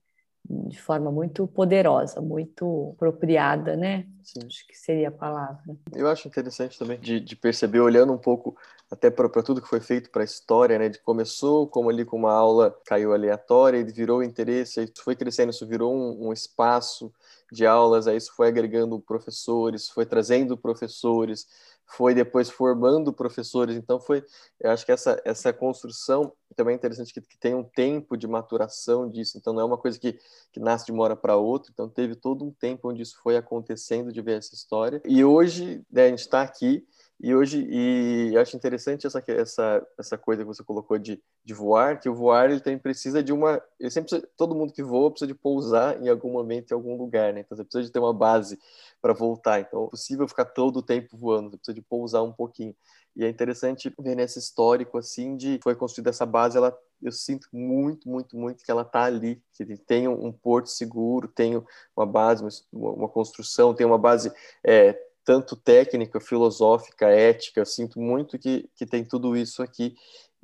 de 0.48 0.80
forma 0.80 1.12
muito 1.12 1.48
poderosa, 1.48 2.22
muito 2.22 2.92
apropriada, 2.96 3.76
né? 3.76 4.08
Sim. 4.24 4.42
Acho 4.46 4.68
que 4.68 4.78
seria 4.78 5.08
a 5.08 5.12
palavra. 5.12 5.76
Eu 5.92 6.08
acho 6.08 6.28
interessante 6.28 6.78
também 6.78 7.00
de, 7.00 7.20
de 7.20 7.36
perceber, 7.36 7.80
olhando 7.80 8.14
um 8.14 8.18
pouco 8.18 8.56
até 8.90 9.10
para 9.10 9.42
tudo 9.42 9.62
que 9.62 9.68
foi 9.68 9.80
feito 9.80 10.12
para 10.12 10.22
a 10.22 10.26
história, 10.26 10.78
né? 10.78 10.90
De 10.90 11.02
começou 11.02 11.68
como 11.68 11.90
ali 11.90 12.06
com 12.06 12.18
uma 12.18 12.32
aula 12.32 12.76
caiu 12.86 13.14
aleatória, 13.14 13.80
e 13.80 13.84
virou 13.84 14.22
interesse, 14.22 14.80
aí 14.80 14.92
foi 15.04 15.16
crescendo, 15.16 15.50
isso 15.50 15.66
virou 15.66 15.94
um, 15.94 16.28
um 16.28 16.34
espaço 16.34 17.12
de 17.52 17.66
aulas, 17.66 18.08
aí 18.08 18.18
isso 18.18 18.34
foi 18.36 18.48
agregando 18.48 19.00
professores, 19.00 19.90
foi 19.90 20.06
trazendo 20.06 20.58
professores, 20.58 21.48
foi 21.88 22.14
depois 22.14 22.50
formando 22.50 23.14
professores. 23.14 23.76
Então 23.76 24.00
foi, 24.00 24.24
eu 24.60 24.72
acho 24.72 24.86
que 24.86 24.92
essa 24.92 25.22
essa 25.24 25.54
construção 25.54 26.34
também 26.56 26.74
é 26.74 26.78
interessante 26.78 27.14
que, 27.14 27.22
que 27.22 27.38
tem 27.38 27.54
um 27.54 27.64
tempo 27.64 28.18
de 28.18 28.28
maturação 28.28 29.10
disso. 29.10 29.38
Então 29.38 29.54
não 29.54 29.62
é 29.62 29.66
uma 29.66 29.78
coisa 29.78 30.00
que, 30.00 30.18
que 30.52 30.60
nasce 30.60 30.86
de 30.86 30.92
uma 30.92 31.04
hora 31.04 31.16
para 31.16 31.36
outra. 31.36 31.72
Então 31.72 31.90
teve 31.90 32.16
todo 32.16 32.46
um 32.46 32.52
tempo 32.52 32.90
onde 32.90 33.02
isso 33.02 33.20
foi 33.22 33.38
acontecendo 33.38 34.12
de 34.12 34.22
ver 34.22 34.38
essa 34.38 34.56
história. 34.56 35.02
E 35.06 35.24
hoje 35.24 35.84
né, 35.92 36.06
a 36.06 36.10
gente 36.10 36.20
está 36.20 36.42
aqui 36.42 36.86
e 37.20 37.34
hoje, 37.34 37.66
e 37.70 38.38
acho 38.38 38.58
interessante 38.58 39.08
essa, 39.08 39.24
essa, 39.28 39.88
essa 39.98 40.18
coisa 40.18 40.42
que 40.42 40.48
você 40.48 40.64
colocou 40.64 40.98
de, 40.98 41.22
de 41.46 41.54
voar, 41.54 42.00
que 42.00 42.10
o 42.10 42.14
voar 42.14 42.52
ele 42.52 42.60
também 42.60 42.78
precisa 42.78 43.24
de 43.24 43.32
uma. 43.32 43.62
Ele 43.80 43.90
sempre 43.90 44.10
precisa, 44.10 44.30
todo 44.36 44.54
mundo 44.54 44.74
que 44.74 44.84
voa 44.84 45.10
precisa 45.10 45.28
de 45.28 45.34
pousar 45.34 46.02
em 46.04 46.10
algum 46.10 46.32
momento 46.32 46.72
em 46.72 46.74
algum 46.74 46.98
lugar, 46.98 47.34
né? 47.34 47.40
Então 47.40 47.56
você 47.56 47.64
precisa 47.64 47.86
de 47.86 47.92
ter 47.92 48.00
uma 48.00 48.14
base 48.14 48.60
para 49.02 49.14
voltar. 49.14 49.62
Então 49.62 49.86
é 49.86 49.90
possível 49.90 50.28
ficar 50.28 50.46
todo 50.46 50.78
o 50.78 50.84
tempo 50.84 51.18
voando, 51.18 51.52
você 51.52 51.58
precisa 51.58 51.76
de 51.76 51.82
pousar 51.82 52.22
um 52.22 52.34
pouquinho. 52.34 52.76
E 53.16 53.24
é 53.24 53.30
interessante 53.30 53.94
ver 53.98 54.16
nesse 54.16 54.38
histórico 54.38 54.98
assim 54.98 55.38
de 55.38 55.58
foi 55.64 55.74
construída 55.74 56.10
essa 56.10 56.26
base, 56.26 56.58
ela 56.58 56.78
eu 57.02 57.12
sinto 57.12 57.48
muito, 57.52 58.10
muito, 58.10 58.36
muito 58.38 58.64
que 58.64 58.72
ela 58.72 58.82
está 58.82 59.04
ali, 59.04 59.42
que 59.54 59.66
tem 59.78 60.08
um, 60.08 60.28
um, 60.28 60.32
porto 60.32 60.68
seguro, 60.68 61.28
tem 61.28 61.62
uma 61.96 62.06
base, 62.06 62.44
uma, 62.74 62.92
uma 62.92 63.10
construção, 63.10 63.74
tem 63.74 63.86
uma 63.86 63.98
base 63.98 64.32
é, 64.64 64.98
tanto 65.26 65.56
técnica, 65.56 66.20
filosófica, 66.20 67.08
ética. 67.08 67.62
Eu 67.62 67.66
sinto 67.66 68.00
muito 68.00 68.38
que, 68.38 68.70
que 68.76 68.86
tem 68.86 69.04
tudo 69.04 69.36
isso 69.36 69.64
aqui. 69.64 69.96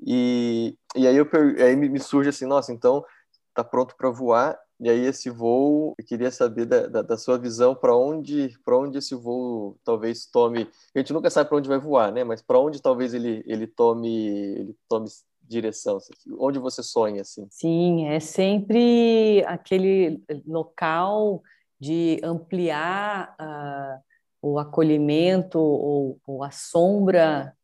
E, 0.06 0.76
e 0.96 1.08
aí, 1.08 1.16
eu, 1.16 1.30
aí 1.64 1.76
me 1.76 2.00
surge 2.00 2.30
assim, 2.30 2.46
nossa, 2.46 2.74
então 2.74 3.06
tá 3.54 3.64
pronto 3.64 3.96
para 3.96 4.10
voar. 4.10 4.60
E 4.80 4.90
aí 4.90 5.06
esse 5.06 5.30
voo, 5.30 5.94
eu 5.96 6.04
queria 6.04 6.32
saber 6.32 6.66
da, 6.66 6.88
da, 6.88 7.02
da 7.04 7.18
sua 7.18 7.38
visão 7.38 7.76
para 7.76 7.96
onde, 7.96 8.52
para 8.66 8.76
onde 8.76 8.98
esse 8.98 9.14
voo 9.14 9.78
talvez 9.84 10.26
tome. 10.26 10.68
A 10.96 11.00
gente 11.00 11.14
nunca 11.14 11.30
sabe 11.30 11.48
para 11.48 11.60
onde 11.60 11.70
vai 11.70 11.78
voar, 11.78 12.12
né? 12.12 12.24
Mas 12.24 12.42
para 12.42 12.60
onde 12.60 12.82
talvez 12.82 13.14
ele, 13.14 13.44
ele 13.46 13.68
tome, 13.68 14.10
ele 14.10 14.76
tome 14.90 15.08
direção? 15.44 16.00
Onde 16.40 16.58
você 16.58 16.82
sonha 16.82 17.22
assim? 17.22 17.46
Sim, 17.52 18.08
é 18.08 18.20
sempre 18.20 19.46
aquele 19.46 20.24
local 20.48 21.44
de 21.80 22.20
ampliar 22.24 23.36
uh, 23.40 24.11
o 24.42 24.58
acolhimento 24.58 25.60
ou, 25.60 26.20
ou, 26.26 26.44
a 26.44 26.52
sombra, 26.52 27.56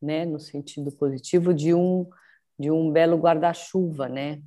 né, 0.00 0.24
no 0.24 0.38
sentido 0.38 0.92
positivo, 0.92 1.52
de 1.52 1.74
um, 1.74 2.08
de 2.58 2.70
um 2.70 2.90
belo 2.90 3.16
guarda-chuva, 3.16 4.08
né? 4.08 4.40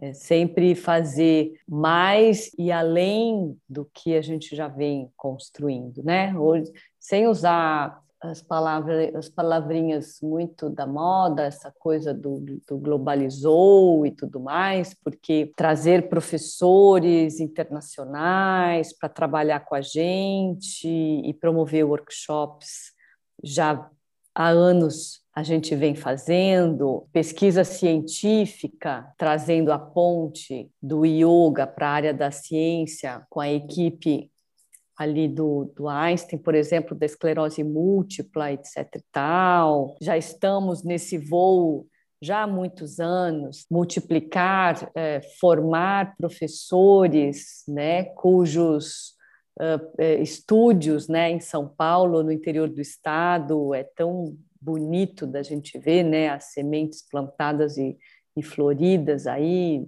É 0.00 0.12
sempre 0.12 0.74
fazer 0.74 1.60
mais 1.68 2.50
e 2.58 2.72
além 2.72 3.56
do 3.68 3.84
que 3.92 4.16
a 4.16 4.22
gente 4.22 4.56
já 4.56 4.66
vem 4.66 5.12
construindo, 5.16 6.02
né? 6.02 6.36
Hoje, 6.36 6.72
sem 6.98 7.26
usar 7.26 8.02
as 8.22 8.40
palavras, 8.40 9.14
as 9.14 9.28
palavrinhas 9.28 10.20
muito 10.22 10.70
da 10.70 10.86
moda, 10.86 11.42
essa 11.42 11.72
coisa 11.76 12.14
do, 12.14 12.38
do, 12.38 12.78
globalizou 12.78 14.06
e 14.06 14.12
tudo 14.12 14.38
mais, 14.38 14.94
porque 14.94 15.52
trazer 15.56 16.08
professores 16.08 17.40
internacionais 17.40 18.96
para 18.96 19.08
trabalhar 19.08 19.60
com 19.60 19.74
a 19.74 19.80
gente 19.80 20.88
e 20.88 21.34
promover 21.34 21.84
workshops 21.84 22.92
já 23.42 23.90
há 24.34 24.48
anos 24.48 25.20
a 25.34 25.42
gente 25.42 25.74
vem 25.74 25.94
fazendo, 25.94 27.08
pesquisa 27.10 27.64
científica, 27.64 29.10
trazendo 29.16 29.72
a 29.72 29.78
ponte 29.78 30.70
do 30.80 31.06
yoga 31.06 31.66
para 31.66 31.88
a 31.88 31.92
área 31.92 32.14
da 32.14 32.30
ciência 32.30 33.26
com 33.30 33.40
a 33.40 33.50
equipe 33.50 34.30
ali 34.96 35.28
do, 35.28 35.72
do 35.76 35.88
Einstein, 35.88 36.38
por 36.38 36.54
exemplo, 36.54 36.96
da 36.96 37.06
esclerose 37.06 37.64
múltipla, 37.64 38.52
etc. 38.52 38.96
e 38.96 39.04
tal. 39.10 39.96
Já 40.00 40.16
estamos 40.16 40.82
nesse 40.82 41.18
voo 41.18 41.86
já 42.22 42.42
há 42.42 42.46
muitos 42.46 43.00
anos, 43.00 43.66
multiplicar, 43.68 44.88
é, 44.94 45.20
formar 45.40 46.16
professores, 46.16 47.64
né, 47.66 48.04
cujos 48.14 49.16
uh, 49.58 50.02
estúdios, 50.20 51.08
né, 51.08 51.32
em 51.32 51.40
São 51.40 51.66
Paulo, 51.66 52.22
no 52.22 52.30
interior 52.30 52.68
do 52.68 52.80
estado, 52.80 53.74
é 53.74 53.82
tão 53.82 54.38
bonito 54.60 55.26
da 55.26 55.42
gente 55.42 55.76
ver, 55.80 56.04
né, 56.04 56.28
as 56.28 56.52
sementes 56.52 57.02
plantadas 57.02 57.76
e, 57.76 57.98
e 58.36 58.42
floridas 58.42 59.26
aí, 59.26 59.84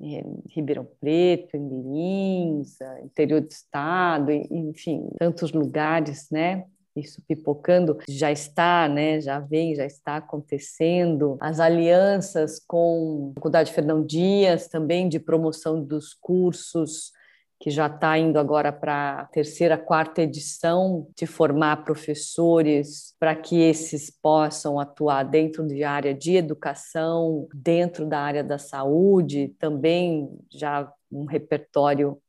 em 0.00 0.42
Ribeirão 0.48 0.86
Preto, 1.00 1.56
em 1.56 1.68
Lins, 1.68 2.78
interior 3.02 3.40
do 3.40 3.50
estado, 3.50 4.30
enfim, 4.30 5.08
tantos 5.18 5.52
lugares, 5.52 6.28
né? 6.30 6.64
Isso 6.94 7.22
pipocando 7.28 7.98
já 8.08 8.32
está, 8.32 8.88
né? 8.88 9.20
Já 9.20 9.38
vem, 9.38 9.74
já 9.74 9.84
está 9.84 10.16
acontecendo. 10.16 11.36
As 11.40 11.60
alianças 11.60 12.58
com 12.58 13.32
a 13.32 13.34
Faculdade 13.34 13.72
Fernão 13.72 14.04
Dias, 14.04 14.68
também 14.68 15.08
de 15.08 15.20
promoção 15.20 15.82
dos 15.82 16.14
cursos 16.14 17.12
que 17.58 17.70
já 17.70 17.86
está 17.86 18.18
indo 18.18 18.38
agora 18.38 18.70
para 18.70 19.20
a 19.20 19.24
terceira, 19.26 19.78
quarta 19.78 20.22
edição, 20.22 21.08
de 21.16 21.26
formar 21.26 21.84
professores 21.84 23.14
para 23.18 23.34
que 23.34 23.60
esses 23.60 24.10
possam 24.10 24.78
atuar 24.78 25.22
dentro 25.24 25.66
de 25.66 25.82
área 25.82 26.14
de 26.14 26.36
educação, 26.36 27.48
dentro 27.54 28.06
da 28.06 28.20
área 28.20 28.44
da 28.44 28.58
saúde, 28.58 29.54
também 29.58 30.28
já 30.50 30.92
um 31.10 31.24
repertório 31.24 32.20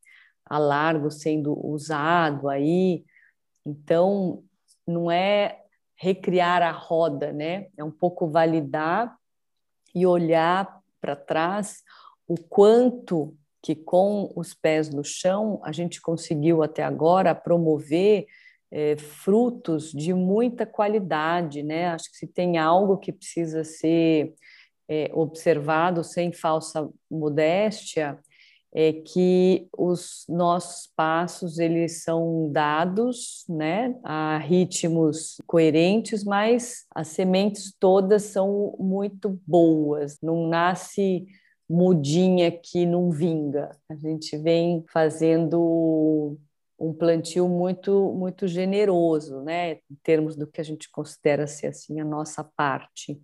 a 0.46 0.58
largo 0.58 1.12
sendo 1.12 1.54
usado 1.66 2.48
aí. 2.48 3.04
Então, 3.66 4.44
não 4.88 5.12
é 5.12 5.60
recriar 5.96 6.62
a 6.62 6.72
roda, 6.72 7.34
né? 7.34 7.68
É 7.76 7.84
um 7.84 7.92
pouco 7.92 8.28
validar 8.28 9.14
e 9.94 10.06
olhar 10.06 10.80
para 11.02 11.16
trás 11.16 11.84
o 12.28 12.36
quanto 12.38 13.36
que 13.62 13.76
com 13.76 14.32
os 14.36 14.54
pés 14.54 14.90
no 14.90 15.04
chão 15.04 15.60
a 15.64 15.72
gente 15.72 16.02
conseguiu 16.02 16.64
até 16.64 16.84
agora 16.84 17.36
promover 17.36 18.26
é, 18.72 18.98
frutos 18.98 19.92
de 19.92 20.14
muita 20.14 20.66
qualidade, 20.66 21.64
né? 21.64 21.88
Acho 21.88 22.12
que 22.12 22.18
se 22.18 22.28
tem 22.28 22.58
algo 22.58 22.98
que 22.98 23.12
precisa 23.12 23.64
ser 23.64 24.34
é, 24.90 25.10
observado 25.14 26.04
sem 26.04 26.32
falsa 26.32 26.90
modéstia 27.10 28.20
é 28.74 28.94
que 28.94 29.68
os 29.76 30.26
nossos 30.30 30.92
passos 30.96 31.58
eles 31.58 32.04
são 32.04 32.52
dados, 32.52 33.44
né, 33.50 33.96
a 34.04 34.38
ritmos 34.38 35.38
coerentes, 35.48 36.24
mas 36.24 36.86
as 36.94 37.08
sementes 37.08 37.74
todas 37.80 38.24
são 38.24 38.76
muito 38.78 39.40
boas. 39.48 40.20
Não 40.22 40.48
nasce 40.48 41.26
mudinha 41.70 42.52
que 42.52 42.86
não 42.86 43.12
vinga. 43.12 43.72
A 43.90 43.96
gente 43.96 44.38
vem 44.38 44.86
fazendo 44.92 46.38
um 46.80 46.94
plantio 46.94 47.48
muito 47.50 48.14
muito 48.14 48.48
generoso, 48.48 49.42
né, 49.42 49.74
em 49.90 49.96
termos 50.04 50.36
do 50.36 50.48
que 50.48 50.62
a 50.62 50.64
gente 50.64 50.90
considera 50.90 51.48
ser 51.48 51.68
assim 51.68 52.00
a 52.00 52.06
nossa 52.06 52.44
parte. 52.44 53.22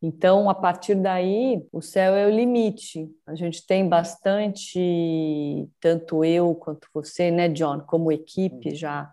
Então, 0.00 0.48
a 0.48 0.54
partir 0.54 0.94
daí, 0.94 1.66
o 1.72 1.82
céu 1.82 2.14
é 2.14 2.24
o 2.24 2.30
limite. 2.30 3.10
A 3.26 3.34
gente 3.34 3.66
tem 3.66 3.88
bastante, 3.88 5.68
tanto 5.80 6.24
eu 6.24 6.54
quanto 6.54 6.86
você, 6.94 7.32
né, 7.32 7.48
John, 7.48 7.80
como 7.80 8.12
equipe 8.12 8.76
já 8.76 9.12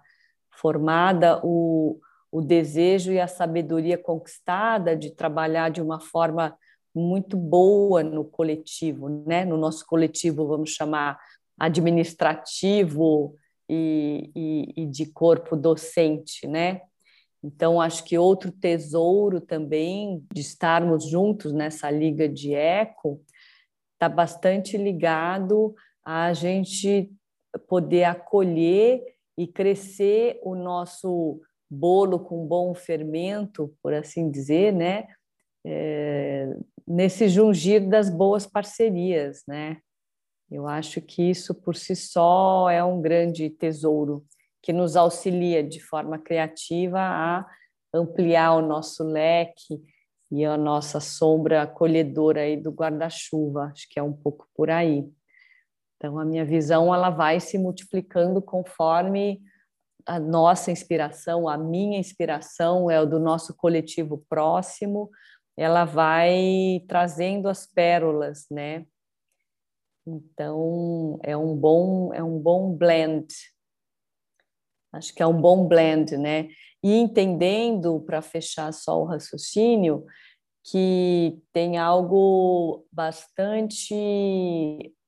formada, 0.52 1.42
o, 1.44 2.00
o 2.32 2.40
desejo 2.40 3.12
e 3.12 3.20
a 3.20 3.28
sabedoria 3.28 3.98
conquistada 3.98 4.96
de 4.96 5.10
trabalhar 5.10 5.70
de 5.70 5.82
uma 5.82 6.00
forma 6.00 6.56
muito 6.96 7.36
boa 7.36 8.04
no 8.04 8.24
coletivo, 8.24 9.10
né? 9.28 9.44
No 9.44 9.58
nosso 9.58 9.86
coletivo, 9.86 10.48
vamos 10.48 10.72
chamar 10.72 11.20
administrativo 11.60 13.36
e, 13.70 14.32
e, 14.36 14.84
e 14.84 14.86
de 14.86 15.06
corpo 15.08 15.56
docente, 15.56 16.48
né? 16.48 16.82
Então, 17.44 17.80
acho 17.80 18.04
que 18.04 18.18
outro 18.18 18.52
tesouro 18.52 19.40
também 19.40 20.26
de 20.34 20.42
estarmos 20.42 21.08
juntos 21.08 21.54
nessa 21.54 21.92
liga 21.92 22.28
de 22.28 22.56
eco 22.56 23.22
está 23.94 24.10
bastante 24.10 24.78
ligado 24.78 25.76
a 26.04 26.34
gente 26.34 27.12
poder 27.68 28.06
acolher 28.06 29.04
e 29.38 29.48
crescer 29.48 30.40
o 30.44 30.56
nosso 30.56 31.40
bolo 31.70 32.20
com 32.20 32.46
bom 32.46 32.74
fermento, 32.74 33.74
por 33.82 33.94
assim 33.94 34.30
dizer, 34.30 34.74
né? 34.74 35.08
É, 35.66 36.56
nesse 36.88 37.28
jungir 37.28 37.88
das 37.90 38.10
boas 38.10 38.46
parcerias, 38.46 39.44
né? 39.48 39.78
Eu 40.52 40.68
acho 40.68 41.02
que 41.02 41.24
isso 41.24 41.56
por 41.56 41.76
si 41.76 41.96
só 41.96 42.70
é 42.70 42.84
um 42.84 43.02
grande 43.02 43.50
tesouro 43.50 44.24
que 44.62 44.72
nos 44.72 44.96
auxilia 44.96 45.64
de 45.64 45.80
forma 45.80 46.20
criativa 46.20 47.00
a 47.00 47.46
ampliar 47.94 48.54
o 48.54 48.62
nosso 48.62 49.04
leque 49.04 49.82
e 50.32 50.44
a 50.46 50.58
nossa 50.58 51.00
sombra 51.00 51.64
acolhedora 51.64 52.42
aí 52.42 52.58
do 52.58 52.72
guarda-chuva. 52.72 53.72
Acho 53.72 53.88
que 53.90 54.00
é 54.00 54.04
um 54.04 54.14
pouco 54.14 54.48
por 54.56 54.70
aí. 54.70 55.08
Então, 55.98 56.20
a 56.20 56.26
minha 56.26 56.46
visão 56.46 56.94
ela 56.94 57.10
vai 57.10 57.40
se 57.40 57.58
multiplicando 57.58 58.42
conforme 58.42 59.42
a 60.06 60.20
nossa 60.20 60.72
inspiração, 60.72 61.50
a 61.50 61.58
minha 61.58 61.98
inspiração 61.98 62.92
é 62.92 63.02
o 63.02 63.08
do 63.08 63.20
nosso 63.20 63.56
coletivo 63.56 64.24
próximo, 64.30 65.10
ela 65.58 65.86
vai 65.86 66.84
trazendo 66.88 67.48
as 67.48 67.66
pérolas, 67.66 68.46
né? 68.50 68.86
Então, 70.08 71.20
é 71.24 71.36
um 71.36 71.56
bom 71.56 72.14
é 72.14 72.24
um 72.24 72.40
bom 72.40 72.72
blend 72.76 73.28
Acho 74.96 75.14
que 75.14 75.22
é 75.22 75.28
um 75.28 75.40
bom 75.40 75.68
blend, 75.68 76.18
né? 76.18 76.48
E 76.82 76.94
entendendo, 76.94 78.00
para 78.02 78.22
fechar 78.22 78.72
só 78.72 79.02
o 79.02 79.06
raciocínio, 79.06 80.06
que 80.64 81.38
tem 81.52 81.78
algo 81.78 82.86
bastante 82.92 83.94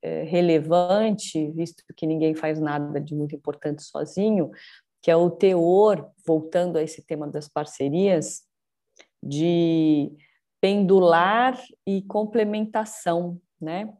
é, 0.01 0.23
relevante, 0.23 1.49
visto 1.51 1.83
que 1.95 2.05
ninguém 2.05 2.35
faz 2.35 2.59
nada 2.59 2.99
de 2.99 3.15
muito 3.15 3.35
importante 3.35 3.81
sozinho, 3.83 4.51
que 5.01 5.09
é 5.09 5.15
o 5.15 5.31
teor, 5.31 6.11
voltando 6.25 6.77
a 6.77 6.83
esse 6.83 7.01
tema 7.01 7.27
das 7.27 7.47
parcerias, 7.47 8.41
de 9.23 10.11
pendular 10.59 11.57
e 11.85 12.01
complementação, 12.01 13.39
né? 13.59 13.93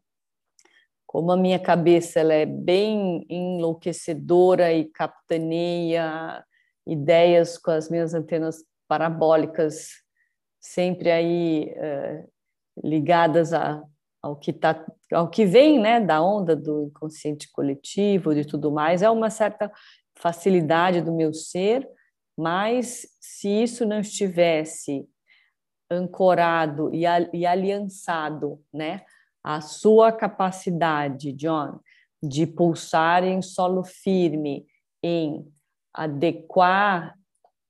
como 1.08 1.32
a 1.32 1.38
minha 1.38 1.58
cabeça 1.58 2.20
ela 2.20 2.34
é 2.34 2.46
bem 2.46 3.26
enlouquecedora 3.30 4.74
e 4.74 4.86
capitaneia 4.86 6.44
ideias 6.86 7.58
com 7.58 7.72
as 7.72 7.90
minhas 7.90 8.14
antenas 8.14 8.64
parabólicas 8.88 10.04
sempre 10.60 11.10
aí 11.10 11.70
é, 11.76 12.26
ligadas 12.84 13.54
a, 13.54 13.82
ao 14.22 14.36
que 14.36 14.52
tá, 14.52 14.86
ao 15.12 15.30
que 15.30 15.46
vem, 15.46 15.80
né, 15.80 16.02
da 16.02 16.22
onda 16.22 16.56
do 16.56 16.84
inconsciente 16.84 17.50
coletivo, 17.52 18.36
de 18.36 18.46
tudo 18.46 18.70
mais, 18.70 19.02
é 19.02 19.10
uma 19.10 19.30
certa 19.30 19.72
facilidade 20.18 21.02
do 21.02 21.14
meu 21.14 21.34
ser, 21.34 21.88
mas 22.38 23.08
se 23.20 23.48
isso 23.48 23.86
não 23.86 24.02
estivesse 24.02 25.08
ancorado 25.90 26.94
e, 26.94 27.04
e 27.34 27.46
aliançado, 27.46 28.62
né, 28.74 29.04
a 29.44 29.62
sua 29.62 30.12
capacidade, 30.12 31.32
John, 31.34 31.80
de 32.22 32.46
pulsar 32.46 33.24
em 33.24 33.42
solo 33.42 33.84
firme, 33.84 34.66
em 35.02 35.48
adequar 35.94 37.16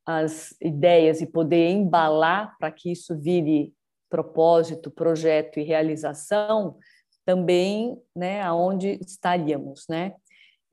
as 0.05 0.55
ideias 0.61 1.21
e 1.21 1.27
poder 1.27 1.69
embalar 1.69 2.55
para 2.57 2.71
que 2.71 2.91
isso 2.91 3.15
vire 3.19 3.73
propósito, 4.09 4.89
projeto 4.89 5.59
e 5.59 5.63
realização, 5.63 6.77
também, 7.25 8.01
né, 8.15 8.41
aonde 8.41 8.97
estaríamos, 9.01 9.85
né? 9.89 10.13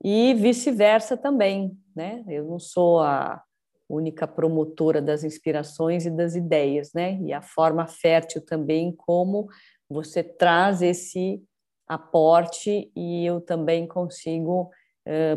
E 0.01 0.33
vice-versa 0.35 1.17
também, 1.17 1.77
né? 1.93 2.23
Eu 2.27 2.45
não 2.45 2.59
sou 2.59 3.01
a 3.01 3.43
única 3.87 4.27
promotora 4.27 5.01
das 5.01 5.23
inspirações 5.23 6.05
e 6.05 6.11
das 6.11 6.35
ideias, 6.35 6.91
né? 6.93 7.19
E 7.21 7.31
a 7.33 7.41
forma 7.41 7.85
fértil 7.87 8.41
também 8.43 8.91
como 8.95 9.47
você 9.89 10.23
traz 10.23 10.81
esse 10.81 11.43
aporte 11.87 12.91
e 12.95 13.25
eu 13.25 13.39
também 13.39 13.87
consigo 13.87 14.71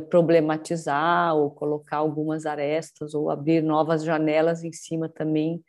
problematizar 0.09 1.37
ou 1.37 1.51
colocar 1.51 1.99
algumas 1.99 2.47
arestas 2.47 3.13
ou 3.13 3.29
abrir 3.29 3.63
novas 3.63 4.03
janelas 4.03 4.65
em 4.65 4.73
cima 4.73 5.09
também 5.09 5.63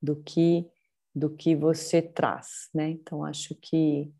do 0.00 0.16
que 0.16 0.66
do 1.14 1.30
que 1.30 1.56
você 1.56 2.02
traz, 2.02 2.68
né? 2.74 2.90
Então 2.90 3.24
acho 3.24 3.54
que 3.54 4.12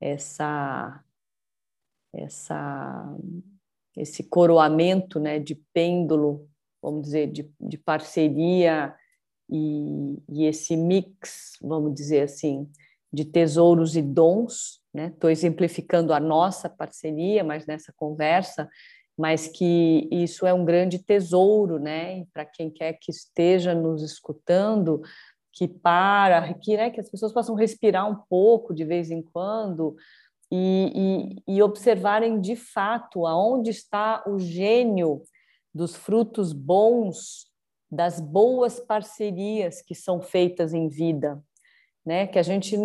essa 0.00 1.00
essa 2.12 3.16
esse 3.96 4.24
coroamento, 4.24 5.20
né, 5.20 5.38
de 5.38 5.54
pêndulo, 5.72 6.48
vamos 6.82 7.02
dizer, 7.02 7.26
de, 7.28 7.50
de 7.60 7.78
parceria 7.78 8.94
e, 9.48 10.18
e 10.28 10.44
esse 10.44 10.76
mix, 10.76 11.52
vamos 11.60 11.94
dizer 11.94 12.22
assim, 12.22 12.68
de 13.12 13.24
tesouros 13.24 13.96
e 13.96 14.02
dons, 14.02 14.80
né? 14.92 15.08
Estou 15.08 15.30
exemplificando 15.30 16.12
a 16.12 16.20
nossa 16.20 16.68
parceria, 16.68 17.44
mas 17.44 17.66
nessa 17.66 17.92
conversa, 17.96 18.68
mas 19.16 19.48
que 19.48 20.08
isso 20.10 20.46
é 20.46 20.52
um 20.52 20.64
grande 20.64 20.98
tesouro, 20.98 21.78
né? 21.78 22.24
Para 22.32 22.44
quem 22.44 22.70
quer 22.70 22.94
que 22.94 23.10
esteja 23.10 23.74
nos 23.74 24.02
escutando, 24.02 25.00
que 25.52 25.66
para, 25.66 26.52
que, 26.54 26.76
né, 26.76 26.90
que 26.90 27.00
as 27.00 27.08
pessoas 27.08 27.32
possam 27.32 27.54
respirar 27.54 28.08
um 28.10 28.16
pouco 28.28 28.74
de 28.74 28.84
vez 28.84 29.10
em 29.10 29.22
quando 29.22 29.96
e, 30.52 31.40
e, 31.48 31.56
e 31.56 31.62
observarem 31.62 32.40
de 32.40 32.54
fato 32.54 33.26
aonde 33.26 33.70
está 33.70 34.22
o 34.26 34.38
gênio 34.38 35.22
dos 35.76 35.94
frutos 35.94 36.52
bons, 36.52 37.46
das 37.90 38.18
boas 38.20 38.80
parcerias 38.80 39.82
que 39.82 39.94
são 39.94 40.20
feitas 40.20 40.74
em 40.74 40.88
vida, 40.88 41.42
né? 42.04 42.26
Que 42.26 42.38
a 42.38 42.42
gente 42.42 42.76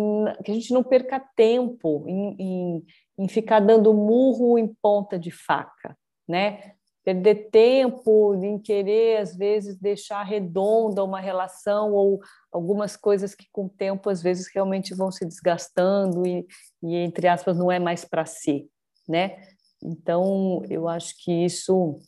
que 0.44 0.50
a 0.50 0.54
gente 0.54 0.72
não 0.72 0.84
perca 0.84 1.18
tempo 1.34 2.04
em, 2.06 2.36
em, 2.38 2.84
em 3.18 3.28
ficar 3.28 3.60
dando 3.60 3.92
murro 3.94 4.58
em 4.58 4.68
ponta 4.80 5.18
de 5.18 5.30
faca, 5.30 5.96
né? 6.28 6.74
perder 7.04 7.50
tempo 7.50 8.34
em 8.36 8.58
querer, 8.58 9.18
às 9.18 9.36
vezes, 9.36 9.76
deixar 9.76 10.22
redonda 10.22 11.02
uma 11.02 11.20
relação 11.20 11.92
ou 11.92 12.20
algumas 12.52 12.96
coisas 12.96 13.34
que, 13.34 13.46
com 13.50 13.66
o 13.66 13.68
tempo, 13.68 14.08
às 14.08 14.22
vezes, 14.22 14.48
realmente 14.54 14.94
vão 14.94 15.10
se 15.10 15.26
desgastando 15.26 16.26
e, 16.26 16.46
e 16.82 16.96
entre 16.96 17.26
aspas, 17.26 17.58
não 17.58 17.72
é 17.72 17.78
mais 17.78 18.04
para 18.04 18.24
si, 18.24 18.68
né? 19.08 19.36
Então, 19.82 20.62
eu 20.70 20.86
acho 20.86 21.14
que 21.24 21.44
isso 21.44 21.98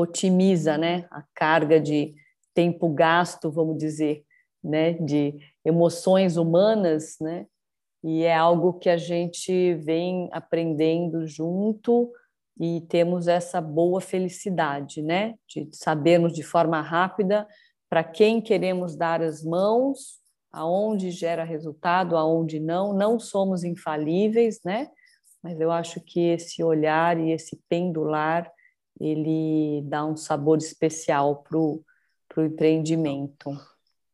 otimiza, 0.00 0.78
né, 0.78 1.06
a 1.10 1.24
carga 1.34 1.80
de 1.80 2.14
tempo 2.54 2.88
gasto, 2.88 3.50
vamos 3.50 3.78
dizer, 3.78 4.24
né, 4.62 4.92
de 4.92 5.38
emoções 5.64 6.36
humanas, 6.36 7.16
né? 7.20 7.46
E 8.02 8.24
é 8.24 8.34
algo 8.34 8.74
que 8.74 8.88
a 8.88 8.96
gente 8.96 9.74
vem 9.74 10.28
aprendendo 10.32 11.26
junto, 11.26 12.10
e 12.60 12.80
temos 12.88 13.28
essa 13.28 13.60
boa 13.60 14.00
felicidade, 14.00 15.00
né? 15.00 15.34
De 15.48 15.68
sabermos 15.72 16.32
de 16.32 16.42
forma 16.42 16.80
rápida 16.80 17.46
para 17.88 18.02
quem 18.02 18.40
queremos 18.40 18.96
dar 18.96 19.22
as 19.22 19.44
mãos, 19.44 20.18
aonde 20.50 21.10
gera 21.10 21.44
resultado, 21.44 22.16
aonde 22.16 22.58
não. 22.58 22.92
Não 22.92 23.18
somos 23.18 23.62
infalíveis, 23.62 24.60
né? 24.64 24.88
Mas 25.42 25.60
eu 25.60 25.70
acho 25.70 26.00
que 26.00 26.20
esse 26.20 26.62
olhar 26.64 27.18
e 27.18 27.30
esse 27.30 27.60
pendular 27.68 28.50
ele 29.00 29.82
dá 29.86 30.04
um 30.04 30.16
sabor 30.16 30.58
especial 30.58 31.44
para 31.48 31.58
o 31.58 31.84
empreendimento. 32.36 33.58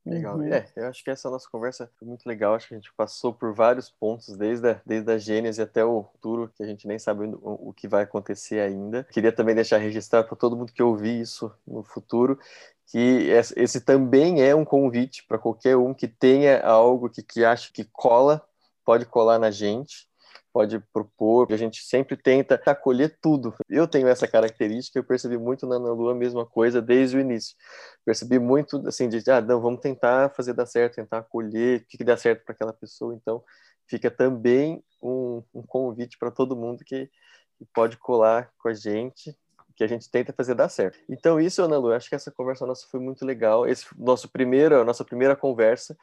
Legal. 0.04 0.36
Uhum. 0.36 0.52
É, 0.52 0.70
eu 0.76 0.86
acho 0.88 1.02
que 1.02 1.10
essa 1.10 1.30
nossa 1.30 1.48
conversa 1.50 1.90
foi 1.98 2.06
muito 2.06 2.26
legal. 2.26 2.54
Acho 2.54 2.68
que 2.68 2.74
a 2.74 2.76
gente 2.76 2.92
passou 2.94 3.32
por 3.32 3.54
vários 3.54 3.88
pontos, 3.88 4.36
desde 4.36 4.68
a, 4.68 4.80
desde 4.84 5.10
a 5.10 5.16
Gênese 5.16 5.62
até 5.62 5.82
o 5.82 6.04
futuro, 6.04 6.52
que 6.54 6.62
a 6.62 6.66
gente 6.66 6.86
nem 6.86 6.98
sabe 6.98 7.24
o, 7.24 7.68
o 7.68 7.72
que 7.72 7.88
vai 7.88 8.02
acontecer 8.02 8.60
ainda. 8.60 9.04
Queria 9.04 9.32
também 9.32 9.54
deixar 9.54 9.78
registrado 9.78 10.28
para 10.28 10.36
todo 10.36 10.56
mundo 10.56 10.72
que 10.72 10.82
ouvir 10.82 11.20
isso 11.20 11.50
no 11.66 11.82
futuro, 11.82 12.38
que 12.86 13.28
esse 13.56 13.80
também 13.80 14.42
é 14.42 14.54
um 14.54 14.64
convite 14.64 15.24
para 15.26 15.38
qualquer 15.38 15.76
um 15.76 15.94
que 15.94 16.06
tenha 16.06 16.62
algo 16.62 17.08
que, 17.08 17.22
que 17.22 17.42
acha 17.42 17.72
que 17.72 17.84
cola, 17.84 18.46
pode 18.84 19.06
colar 19.06 19.38
na 19.38 19.50
gente 19.50 20.06
pode 20.54 20.78
propor, 20.92 21.52
a 21.52 21.56
gente 21.56 21.82
sempre 21.82 22.16
tenta 22.16 22.54
acolher 22.64 23.18
tudo. 23.20 23.52
Eu 23.68 23.88
tenho 23.88 24.06
essa 24.06 24.28
característica, 24.28 24.96
eu 24.96 25.02
percebi 25.02 25.36
muito 25.36 25.66
na 25.66 25.74
Ana 25.74 25.90
Lu 25.90 26.08
a 26.08 26.14
mesma 26.14 26.46
coisa 26.46 26.80
desde 26.80 27.16
o 27.16 27.20
início. 27.20 27.56
Percebi 28.04 28.38
muito 28.38 28.76
assim 28.86 29.08
de, 29.08 29.28
ah, 29.32 29.40
não, 29.40 29.60
vamos 29.60 29.80
tentar 29.80 30.28
fazer 30.30 30.52
dar 30.52 30.64
certo, 30.64 30.94
tentar 30.94 31.18
acolher, 31.18 31.80
o 31.80 31.86
que, 31.86 31.98
que 31.98 32.04
dá 32.04 32.16
certo 32.16 32.44
para 32.44 32.54
aquela 32.54 32.72
pessoa. 32.72 33.12
Então, 33.16 33.42
fica 33.88 34.08
também 34.12 34.80
um, 35.02 35.42
um 35.52 35.62
convite 35.62 36.16
para 36.16 36.30
todo 36.30 36.54
mundo 36.54 36.84
que, 36.84 37.10
que, 37.58 37.66
pode 37.74 37.96
colar 37.96 38.52
com 38.56 38.68
a 38.68 38.74
gente, 38.74 39.36
que 39.74 39.82
a 39.82 39.88
gente 39.88 40.08
tenta 40.08 40.32
fazer 40.32 40.54
dar 40.54 40.68
certo. 40.68 41.00
Então, 41.08 41.40
isso, 41.40 41.64
Ana 41.64 41.78
Lu, 41.78 41.92
acho 41.92 42.08
que 42.08 42.14
essa 42.14 42.30
conversa 42.30 42.64
nossa 42.64 42.86
foi 42.86 43.00
muito 43.00 43.26
legal. 43.26 43.66
Esse 43.66 43.86
nosso 43.98 44.28
primeiro, 44.28 44.80
a 44.80 44.84
nossa 44.84 45.04
primeira 45.04 45.34
conversa. 45.34 45.98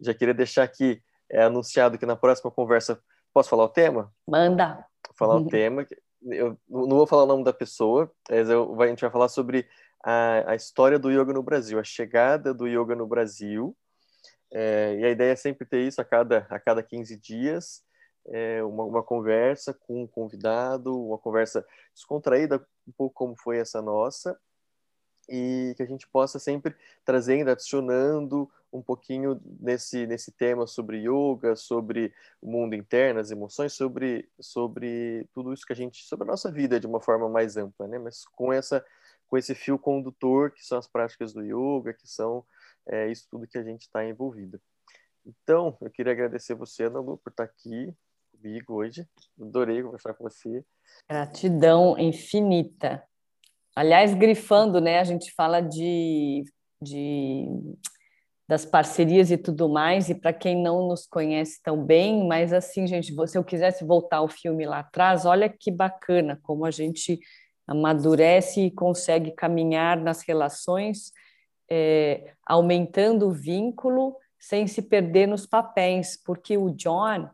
Já 0.00 0.14
queria 0.14 0.32
deixar 0.32 0.62
aqui 0.62 1.02
é, 1.30 1.42
anunciado 1.42 1.98
que 1.98 2.06
na 2.06 2.16
próxima 2.16 2.50
conversa 2.50 2.98
Posso 3.32 3.48
falar 3.48 3.64
o 3.64 3.68
tema? 3.68 4.12
Manda. 4.26 4.86
Vou 5.06 5.16
falar 5.16 5.36
o 5.36 5.46
tema. 5.46 5.86
Eu 6.22 6.58
não 6.68 6.96
vou 6.96 7.06
falar 7.06 7.24
o 7.24 7.26
nome 7.26 7.44
da 7.44 7.52
pessoa, 7.52 8.10
mas 8.28 8.50
eu, 8.50 8.80
a 8.80 8.86
gente 8.86 9.00
vai 9.00 9.10
falar 9.10 9.28
sobre 9.28 9.68
a, 10.02 10.50
a 10.52 10.54
história 10.54 10.98
do 10.98 11.10
yoga 11.10 11.32
no 11.32 11.42
Brasil, 11.42 11.78
a 11.78 11.84
chegada 11.84 12.52
do 12.52 12.66
yoga 12.66 12.94
no 12.94 13.06
Brasil. 13.06 13.76
É, 14.52 14.96
e 14.98 15.04
a 15.04 15.10
ideia 15.10 15.32
é 15.32 15.36
sempre 15.36 15.64
ter 15.64 15.80
isso 15.86 16.00
a 16.00 16.04
cada, 16.04 16.46
a 16.50 16.58
cada 16.58 16.82
15 16.82 17.16
dias, 17.16 17.84
é, 18.26 18.62
uma, 18.64 18.84
uma 18.84 19.02
conversa 19.02 19.72
com 19.72 20.02
um 20.02 20.06
convidado, 20.06 20.92
uma 21.06 21.18
conversa 21.18 21.64
descontraída, 21.94 22.66
um 22.86 22.92
pouco 22.92 23.14
como 23.14 23.36
foi 23.36 23.58
essa 23.58 23.80
nossa, 23.80 24.38
e 25.28 25.72
que 25.76 25.82
a 25.82 25.86
gente 25.86 26.08
possa 26.08 26.40
sempre 26.40 26.74
trazendo, 27.04 27.50
adicionando 27.50 28.50
um 28.72 28.82
pouquinho 28.82 29.40
nesse, 29.58 30.06
nesse 30.06 30.32
tema 30.32 30.66
sobre 30.66 30.98
yoga, 30.98 31.56
sobre 31.56 32.12
o 32.40 32.50
mundo 32.50 32.74
interno, 32.74 33.20
as 33.20 33.30
emoções, 33.30 33.72
sobre, 33.72 34.28
sobre 34.40 35.28
tudo 35.32 35.52
isso 35.52 35.66
que 35.66 35.72
a 35.72 35.76
gente, 35.76 36.04
sobre 36.04 36.24
a 36.24 36.30
nossa 36.30 36.50
vida 36.50 36.78
de 36.78 36.86
uma 36.86 37.00
forma 37.00 37.28
mais 37.28 37.56
ampla, 37.56 37.86
né? 37.86 37.98
Mas 37.98 38.24
com 38.36 38.52
essa, 38.52 38.84
com 39.26 39.36
esse 39.36 39.54
fio 39.54 39.78
condutor 39.78 40.52
que 40.52 40.64
são 40.64 40.78
as 40.78 40.86
práticas 40.86 41.32
do 41.32 41.42
yoga, 41.42 41.92
que 41.92 42.06
são 42.06 42.44
é, 42.88 43.10
isso 43.10 43.26
tudo 43.30 43.46
que 43.46 43.58
a 43.58 43.62
gente 43.62 43.82
está 43.82 44.04
envolvido. 44.04 44.60
Então, 45.26 45.76
eu 45.80 45.90
queria 45.90 46.12
agradecer 46.12 46.54
você, 46.54 46.84
Ana 46.84 47.00
Lu, 47.00 47.18
por 47.18 47.30
estar 47.30 47.44
aqui 47.44 47.94
comigo 48.32 48.74
hoje. 48.74 49.06
Adorei 49.40 49.82
conversar 49.82 50.14
com 50.14 50.24
você. 50.24 50.64
Gratidão 51.08 51.98
infinita. 51.98 53.04
Aliás, 53.76 54.14
grifando, 54.14 54.80
né? 54.80 54.98
A 54.98 55.04
gente 55.04 55.32
fala 55.32 55.60
de, 55.60 56.44
de 56.82 57.46
das 58.50 58.64
parcerias 58.64 59.30
e 59.30 59.38
tudo 59.38 59.68
mais, 59.68 60.10
e 60.10 60.14
para 60.16 60.32
quem 60.32 60.60
não 60.60 60.88
nos 60.88 61.06
conhece 61.06 61.62
tão 61.62 61.84
bem, 61.84 62.26
mas 62.26 62.52
assim, 62.52 62.84
gente, 62.84 63.14
se 63.28 63.38
eu 63.38 63.44
quisesse 63.44 63.84
voltar 63.84 64.22
o 64.22 64.28
filme 64.28 64.66
lá 64.66 64.80
atrás, 64.80 65.24
olha 65.24 65.48
que 65.48 65.70
bacana 65.70 66.36
como 66.42 66.64
a 66.64 66.70
gente 66.72 67.20
amadurece 67.64 68.62
e 68.62 68.70
consegue 68.72 69.30
caminhar 69.30 69.96
nas 70.00 70.22
relações, 70.22 71.12
é, 71.70 72.34
aumentando 72.44 73.28
o 73.28 73.32
vínculo 73.32 74.16
sem 74.36 74.66
se 74.66 74.82
perder 74.82 75.28
nos 75.28 75.46
papéis, 75.46 76.20
porque 76.20 76.58
o 76.58 76.70
John 76.70 77.30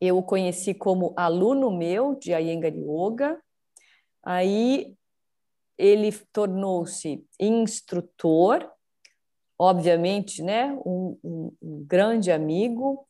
eu 0.00 0.18
o 0.18 0.24
conheci 0.24 0.74
como 0.74 1.14
aluno 1.16 1.70
meu 1.70 2.16
de 2.16 2.32
Iyengar 2.32 2.74
Yoga, 2.74 3.40
aí 4.24 4.96
ele 5.78 6.10
tornou-se 6.32 7.24
instrutor, 7.38 8.68
obviamente, 9.62 10.42
né, 10.42 10.76
um, 10.84 11.16
um, 11.22 11.56
um 11.62 11.84
grande 11.86 12.32
amigo, 12.32 13.06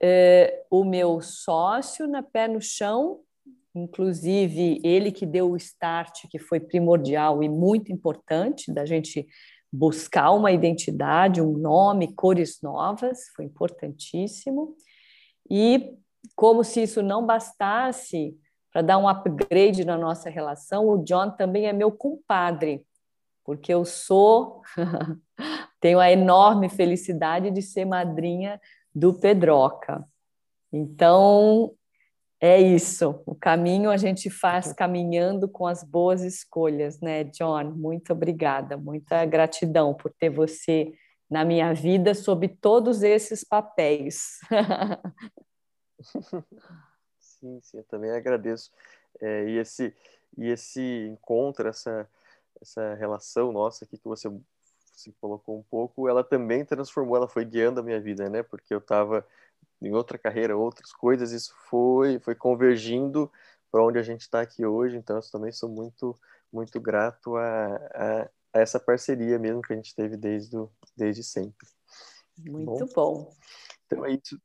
é, 0.00 0.64
o 0.70 0.82
meu 0.82 1.20
sócio 1.20 2.08
na 2.08 2.22
pé 2.22 2.48
no 2.48 2.62
chão, 2.62 3.20
inclusive 3.74 4.80
ele 4.82 5.12
que 5.12 5.26
deu 5.26 5.50
o 5.50 5.56
start, 5.56 6.28
que 6.30 6.38
foi 6.38 6.60
primordial 6.60 7.42
e 7.42 7.48
muito 7.50 7.92
importante 7.92 8.72
da 8.72 8.86
gente 8.86 9.26
buscar 9.70 10.30
uma 10.30 10.50
identidade, 10.50 11.42
um 11.42 11.58
nome, 11.58 12.14
cores 12.14 12.58
novas, 12.62 13.28
foi 13.36 13.44
importantíssimo. 13.44 14.74
E 15.50 15.94
como 16.34 16.64
se 16.64 16.84
isso 16.84 17.02
não 17.02 17.26
bastasse 17.26 18.34
para 18.72 18.80
dar 18.80 18.96
um 18.96 19.06
upgrade 19.06 19.84
na 19.84 19.98
nossa 19.98 20.30
relação, 20.30 20.88
o 20.88 21.04
John 21.04 21.32
também 21.32 21.66
é 21.66 21.72
meu 21.74 21.92
compadre, 21.92 22.82
porque 23.44 23.74
eu 23.74 23.84
sou 23.84 24.62
tenho 25.80 25.98
a 25.98 26.10
enorme 26.10 26.68
felicidade 26.68 27.50
de 27.50 27.62
ser 27.62 27.84
madrinha 27.84 28.60
do 28.94 29.14
Pedroca. 29.14 30.04
Então, 30.72 31.74
é 32.40 32.60
isso. 32.60 33.22
O 33.26 33.34
caminho 33.34 33.90
a 33.90 33.96
gente 33.96 34.28
faz 34.28 34.72
caminhando 34.72 35.48
com 35.48 35.66
as 35.66 35.82
boas 35.82 36.22
escolhas, 36.22 37.00
né, 37.00 37.24
John? 37.24 37.72
Muito 37.72 38.12
obrigada, 38.12 38.76
muita 38.76 39.24
gratidão 39.24 39.94
por 39.94 40.12
ter 40.12 40.30
você 40.30 40.92
na 41.28 41.44
minha 41.44 41.74
vida 41.74 42.14
sob 42.14 42.48
todos 42.48 43.02
esses 43.02 43.42
papéis. 43.42 44.38
sim, 47.18 47.58
sim, 47.62 47.78
eu 47.78 47.84
também 47.84 48.10
agradeço. 48.10 48.70
É, 49.20 49.48
e, 49.48 49.58
esse, 49.58 49.94
e 50.36 50.48
esse 50.48 51.08
encontro, 51.10 51.68
essa, 51.68 52.08
essa 52.60 52.94
relação 52.94 53.50
nossa 53.50 53.84
aqui 53.84 53.98
que 53.98 54.08
você 54.08 54.30
se 54.96 55.12
colocou 55.20 55.58
um 55.58 55.62
pouco, 55.62 56.08
ela 56.08 56.24
também 56.24 56.64
transformou, 56.64 57.16
ela 57.16 57.28
foi 57.28 57.44
guiando 57.44 57.80
a 57.80 57.82
minha 57.82 58.00
vida, 58.00 58.28
né? 58.28 58.42
Porque 58.42 58.72
eu 58.72 58.78
estava 58.78 59.26
em 59.80 59.92
outra 59.92 60.16
carreira, 60.16 60.56
outras 60.56 60.92
coisas, 60.92 61.32
isso 61.32 61.54
foi 61.68 62.18
foi 62.20 62.34
convergindo 62.34 63.30
para 63.70 63.84
onde 63.84 63.98
a 63.98 64.02
gente 64.02 64.22
está 64.22 64.40
aqui 64.40 64.64
hoje. 64.64 64.96
Então, 64.96 65.16
eu 65.16 65.30
também 65.30 65.52
sou 65.52 65.68
muito 65.68 66.18
muito 66.52 66.80
grato 66.80 67.36
a, 67.36 67.76
a, 67.76 68.22
a, 68.54 68.60
essa 68.60 68.80
parceria 68.80 69.38
mesmo 69.38 69.60
que 69.60 69.72
a 69.72 69.76
gente 69.76 69.94
teve 69.94 70.16
desde, 70.16 70.50
do, 70.50 70.70
desde 70.96 71.22
sempre. 71.22 71.66
Muito 72.38 72.86
bom. 72.94 73.24
bom. 73.24 73.36
Então 73.86 74.04
é 74.04 74.12
isso. 74.12 74.40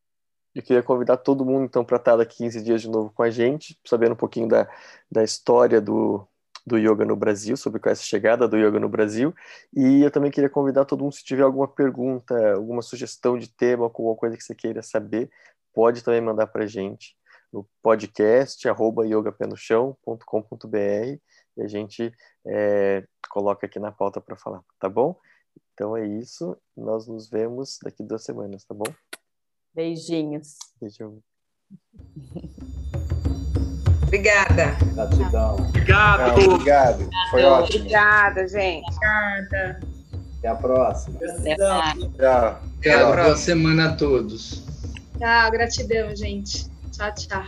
Eu 0.54 0.62
queria 0.62 0.84
convidar 0.84 1.18
todo 1.18 1.46
mundo 1.46 1.64
então 1.64 1.86
para 1.86 1.96
estar 1.96 2.18
daqui 2.18 2.38
15 2.38 2.62
dias 2.62 2.82
de 2.82 2.90
novo 2.90 3.12
com 3.14 3.24
a 3.24 3.30
gente, 3.30 3.80
sabendo 3.86 4.14
um 4.14 4.18
pouquinho 4.18 4.50
da, 4.50 4.70
da 5.10 5.24
história 5.24 5.80
do, 5.80 6.28
do 6.66 6.78
yoga 6.78 7.06
no 7.06 7.16
Brasil, 7.16 7.58
sobre 7.58 7.82
essa 7.86 8.04
chegada 8.04 8.48
do 8.48 8.58
yoga 8.58 8.80
no 8.80 8.90
Brasil. 8.90 9.34
E 9.76 10.02
eu 10.02 10.12
também 10.12 10.32
queria 10.32 10.50
convidar 10.50 10.86
todo 10.86 11.04
mundo, 11.04 11.14
se 11.14 11.24
tiver 11.24 11.44
alguma 11.44 11.68
pergunta, 11.68 12.54
alguma 12.54 12.82
sugestão 12.82 13.38
de 13.38 13.50
tema, 13.50 13.86
alguma 13.86 14.16
coisa 14.16 14.38
que 14.38 14.44
você 14.44 14.56
queira 14.56 14.82
saber, 14.82 15.30
pode 15.74 16.04
também 16.04 16.22
mandar 16.22 16.48
para 16.48 16.64
a 16.64 16.68
gente 16.68 17.16
no 17.52 17.68
podcast 17.82 18.68
arroba 18.70 19.06
yogapenuchão.com.br 19.06 21.20
e 21.58 21.62
a 21.62 21.68
gente 21.68 22.14
é, 22.48 23.06
coloca 23.30 23.66
aqui 23.66 23.80
na 23.80 23.92
pauta 23.92 24.22
para 24.22 24.38
falar, 24.38 24.64
tá 24.80 24.88
bom? 24.88 25.20
Então 25.74 25.98
é 25.98 26.08
isso. 26.08 26.58
Nós 26.76 27.08
nos 27.08 27.30
vemos 27.30 27.78
daqui 27.84 28.04
duas 28.04 28.24
semanas, 28.24 28.64
tá 28.64 28.74
bom? 28.74 28.86
Beijinhos. 29.74 30.58
Beijo. 30.80 31.22
Obrigada. 34.12 34.76
Gratidão. 34.94 35.56
Obrigado. 35.56 36.38
Não, 36.38 36.54
obrigado. 36.56 37.10
Foi 37.30 37.44
ótimo. 37.46 37.80
Obrigada, 37.80 38.46
gente. 38.46 38.86
Obrigada. 38.88 39.80
Até 40.38 40.48
a 40.50 40.56
próxima. 40.56 41.18
Gratidão. 41.18 41.82
Tchau. 42.18 42.60
Até 42.80 42.94
a 42.94 42.98
Boa 42.98 43.12
próxima. 43.14 43.38
semana 43.38 43.86
a 43.90 43.96
todos. 43.96 44.64
Tchau, 45.18 45.52
gratidão, 45.52 46.14
gente. 46.14 46.70
Tchau, 46.92 47.14
tchau. 47.16 47.44